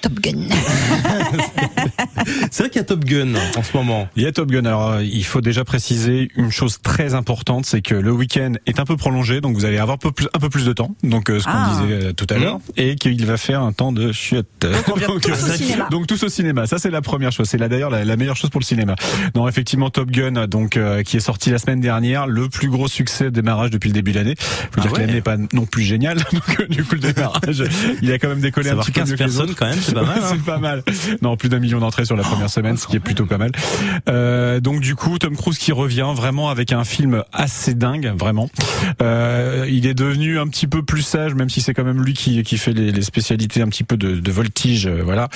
[0.02, 0.48] Top Gun.
[2.52, 4.08] C'est vrai qu'il y a Top Gun en ce moment.
[4.16, 4.66] Il y a Top Gun.
[4.66, 8.80] Alors, euh, il faut déjà préciser une chose très importante, c'est que le week-end est
[8.80, 10.96] un peu prolongé, donc vous allez avoir un peu plus, un peu plus de temps.
[11.04, 11.80] Donc, euh, ce qu'on Ah.
[11.82, 14.48] disait euh, tout à l'heure, et qu'il va faire un temps de chiotte.
[14.62, 15.88] Donc, on vient tous au euh, cinéma.
[15.92, 16.66] donc, tous au cinéma.
[16.68, 17.48] Ça, c'est la première chose.
[17.50, 18.96] C'est là d'ailleurs la, la meilleure chose pour le cinéma.
[19.36, 22.88] Non, effectivement, Top Gun, donc euh, qui est sorti la semaine dernière, le plus gros
[22.88, 24.36] succès de démarrage depuis le début de l'année.
[24.38, 26.18] Faut dire Ah que l'année n'est pas non plus géniale.
[26.32, 27.64] Donc, du coup, le démarrage,
[28.02, 29.56] il a quand même décollé un Savoir petit peu 15 mieux que les personnes autres.
[29.60, 30.18] quand même, c'est pas mal.
[30.22, 30.28] hein.
[30.30, 30.84] c'est pas mal.
[31.24, 33.54] Non, plus d'un million d'entrées sur la première semaine, ce qui est plutôt pas mal.
[34.10, 38.50] Euh, donc du coup, Tom Cruise qui revient vraiment avec un film assez dingue, vraiment.
[39.02, 42.14] Euh, il est devenu un petit peu plus sage, même si c'est quand même lui
[42.14, 45.30] qui, qui fait les, les spécialités un petit peu de, de voltige, euh, voilà.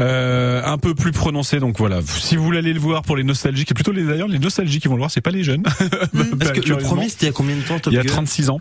[0.00, 2.00] Euh, un peu plus prononcé, donc voilà.
[2.04, 4.82] Si vous voulez aller le voir pour les nostalgiques, et plutôt les d'ailleurs les nostalgiques
[4.82, 5.62] qui vont le voir, c'est pas les jeunes.
[6.38, 8.02] Parce que le premier, c'était il y a combien de temps Top il y a
[8.02, 8.08] Gun?
[8.12, 8.60] 36 ans.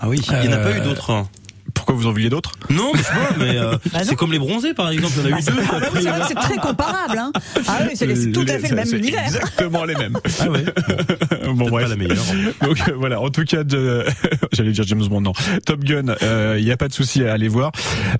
[0.00, 1.26] Ah oui, il n'y en a pas eu d'autres.
[1.74, 2.52] Pourquoi vous en vouliez d'autres?
[2.70, 5.30] Non, mais je sais pas, mais euh, Bah c'est comme les bronzés par exemple, il
[5.30, 5.52] y en a eu deux.
[5.58, 7.18] Ah bah oui, c'est vrai que c'est très comparable.
[7.18, 7.32] Hein.
[7.66, 9.24] Ah oui, c'est c'est tout à fait le même univers.
[9.26, 10.16] Exactement les mêmes.
[10.40, 10.64] Ah ouais.
[11.54, 11.84] bon bref.
[11.84, 12.24] pas la meilleure.
[12.62, 13.62] Donc euh, voilà, en tout cas,
[14.52, 15.32] j'allais dire James Bond, non.
[15.66, 17.72] Top Gun, euh, il n'y a pas de souci à aller voir.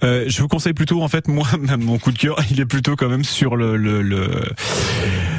[0.03, 1.47] Euh, je vous conseille plutôt, en fait, moi,
[1.79, 4.29] mon coup de cœur, il est plutôt quand même sur le le, le,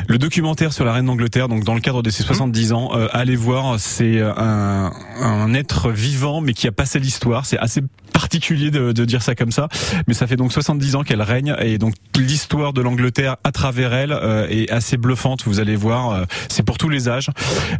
[0.08, 1.48] le documentaire sur la reine d'Angleterre.
[1.48, 4.92] Donc dans le cadre de ses 70 ans, euh, allez voir, c'est un,
[5.22, 7.46] un être vivant, mais qui a passé l'histoire.
[7.46, 7.82] C'est assez
[8.14, 9.68] particulier de, de dire ça comme ça,
[10.08, 13.94] mais ça fait donc 70 ans qu'elle règne et donc l'histoire de l'Angleterre à travers
[13.94, 15.44] elle euh, est assez bluffante.
[15.46, 17.30] Vous allez voir, euh, c'est pour tous les âges.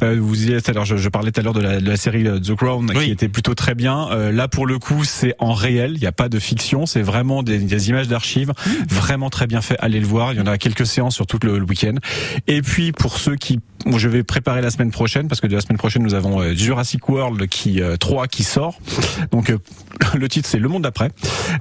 [0.04, 1.96] Euh, vous y êtes alors, je, je parlais tout à l'heure de la, de la
[1.98, 3.06] série euh, The Crown Oui.
[3.06, 4.10] qui était plutôt très bien.
[4.12, 7.02] Euh, là pour le coup, c'est en réel, il n'y a pas de fiction, c'est
[7.02, 8.52] vraiment des, des images d'archives,
[8.90, 9.78] vraiment très bien fait.
[9.80, 10.34] Allez le voir.
[10.34, 11.96] Il y en a quelques séances sur tout le, le week-end.
[12.48, 13.60] Et puis pour ceux qui,
[13.98, 16.54] je vais préparer la semaine prochaine parce que de la semaine prochaine nous avons euh,
[16.54, 18.80] Jurassic World qui euh, 3 qui sort.
[19.32, 19.58] Donc euh,
[20.16, 21.12] le titre c'est Le Monde d'après.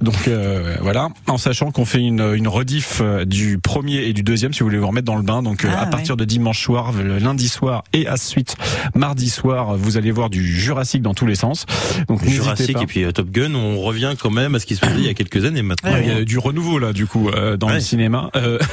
[0.01, 4.23] Donc euh, voilà, en sachant qu'on fait une, une rediff euh, du premier et du
[4.23, 5.43] deuxième si vous voulez vous remettre dans le bain.
[5.43, 5.91] Donc euh, Ah, à ouais.
[5.91, 8.57] partir de dimanche soir, le lundi soir et à suite
[8.95, 11.67] mardi soir, vous allez voir du Jurassic dans tous les sens.
[12.09, 12.83] Donc Jurassic pas.
[12.83, 15.05] et puis euh, Top Gun, on revient quand même à ce qui se faisait il
[15.07, 15.93] y a quelques années maintenant.
[15.93, 17.75] Ouais, Il y a du renouveau là du coup euh, dans Ouais.
[17.75, 18.31] le cinéma.
[18.37, 18.59] Euh,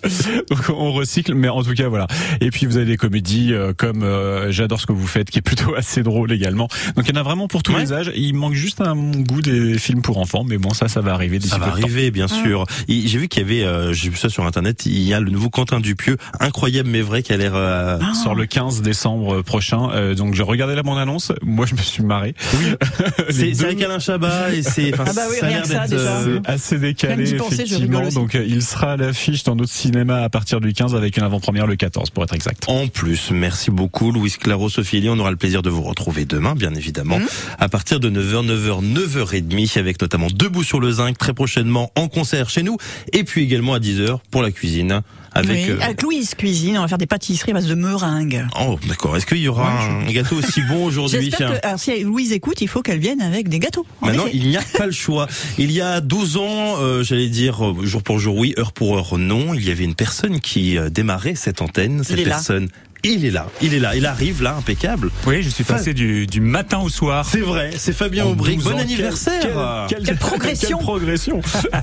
[0.48, 2.06] Donc on recycle, mais en tout cas voilà.
[2.40, 5.38] Et puis vous avez des comédies euh, comme euh, J'adore ce que vous faites, qui
[5.38, 6.68] est plutôt assez drôle également.
[6.96, 7.80] Donc il y en a vraiment pour tous Ouais.
[7.80, 8.10] les âges.
[8.16, 11.38] Il manque juste un goût des films pour enfants, mais bon ça ça va arriver
[11.38, 11.72] d'ici Ça va temps.
[11.72, 12.64] arriver, bien sûr.
[12.88, 15.30] J'ai vu qu'il y avait, euh, j'ai vu ça sur internet, il y a le
[15.30, 17.52] nouveau Quentin Dupieux, incroyable mais vrai, qui a l'air.
[17.54, 19.90] euh, Sort le 15 décembre prochain.
[19.92, 21.32] Euh, donc j'ai regardé la bande annonce.
[21.42, 22.34] Moi je me suis marré.
[22.58, 22.66] Oui.
[23.30, 24.92] C'est c'est avec Alain Chabat et c'est.
[24.92, 28.08] enfin, Ah bah oui, ça a l'air d'être, euh, C'est assez décalé je effectivement.
[28.08, 31.22] Donc euh, il sera à l'affiche dans notre cinéma à partir du 15 avec une
[31.22, 32.64] avant-première le 14 pour être exact.
[32.68, 35.10] En plus, merci beaucoup Louis Claro, Sophie Elie.
[35.10, 37.26] On aura le plaisir de vous retrouver demain, bien évidemment, Mmh.
[37.58, 42.08] à partir de 9h, 9h, 9h30, avec notamment Debout sur le zinc, très prochainement en
[42.08, 42.76] concert chez nous,
[43.12, 45.02] et puis également à 10h pour la cuisine,
[45.32, 45.50] avec...
[45.50, 48.46] Oui, euh, avec Louise Cuisine, on va faire des pâtisseries à base de meringue.
[48.60, 49.16] Oh, d'accord.
[49.16, 51.30] Est-ce qu'il y aura un gâteau aussi bon aujourd'hui
[51.62, 53.86] alors si Louise écoute, il faut qu'elle vienne avec des gâteaux.
[54.00, 55.26] en Maintenant, il n'y a pas le choix.
[55.58, 58.96] Il y a 12 ans, euh, j'allais dire euh, jour pour jour oui, heure pour
[58.96, 62.04] heure non, il y avait une personne qui euh, démarrait cette antenne.
[62.04, 62.68] Cette personne,
[63.04, 65.10] il est là, il est là, il arrive là, impeccable.
[65.26, 67.24] Oui, je suis passé du, du matin au soir.
[67.30, 68.26] C'est vrai, c'est Fabien.
[68.26, 70.78] 12 Bon ans, anniversaire quelle- Quelle progression.
[70.78, 71.40] Quelle progression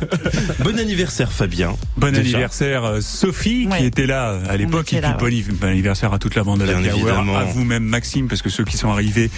[0.63, 1.75] Bon anniversaire Fabien.
[1.97, 2.19] Bon Déjà.
[2.21, 3.79] anniversaire euh, Sophie Ouais.
[3.79, 6.43] qui était là à l'époque et puis là, bon, anniv- bon anniversaire à toute la
[6.43, 7.35] bande de la évidemment.
[7.37, 9.29] à vous-même Maxime parce que ceux qui sont arrivés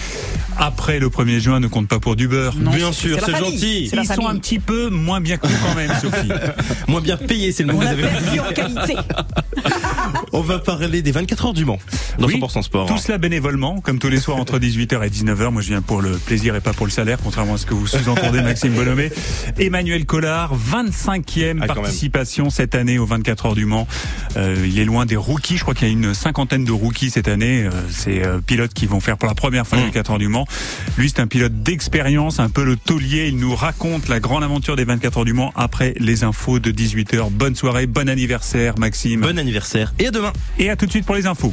[0.58, 2.54] après le 1er juin ne comptent pas pour du beurre.
[2.56, 3.90] Non, Bien sûr, c'est gentil.
[3.92, 6.28] Ils sont un petit peu moins bien que quand même Sophie.
[6.88, 8.40] Moins bien payé, c'est le mot On que vous avez perdu dit.
[8.40, 8.96] en qualité.
[10.32, 11.78] On va parler des 24 heures du Mans
[12.18, 12.86] dans Oui, 100% sport.
[12.88, 15.50] Tout cela bénévolement, comme tous les soirs entre 18h et 19h.
[15.50, 17.74] Moi, je viens pour le plaisir et pas pour le salaire, contrairement à ce que
[17.74, 19.10] vous sous-entendez, Maxime Bonhomé.
[19.58, 21.66] Emmanuel Collard, 25e Ah, même.
[21.66, 23.86] participation cette année aux 24 heures du Mans.
[24.36, 25.56] Euh, il est loin des rookies.
[25.56, 27.64] Je crois qu'il y a une cinquantaine de rookies cette année.
[27.64, 29.86] Euh, c'est euh, pilotes qui vont faire pour la première fois les Mm.
[29.88, 30.46] 24 heures du Mans.
[30.98, 33.28] Lui, c'est un pilote d'expérience, un peu le taulier.
[33.28, 36.70] Il nous raconte la grande aventure des 24 heures du Mans après les infos de
[36.70, 37.30] 18h.
[37.30, 39.20] Bonne soirée, bon anniversaire, Maxime.
[39.20, 40.32] Bon anniversaire et à demain.
[40.58, 41.52] Et à tout de suite pour les infos.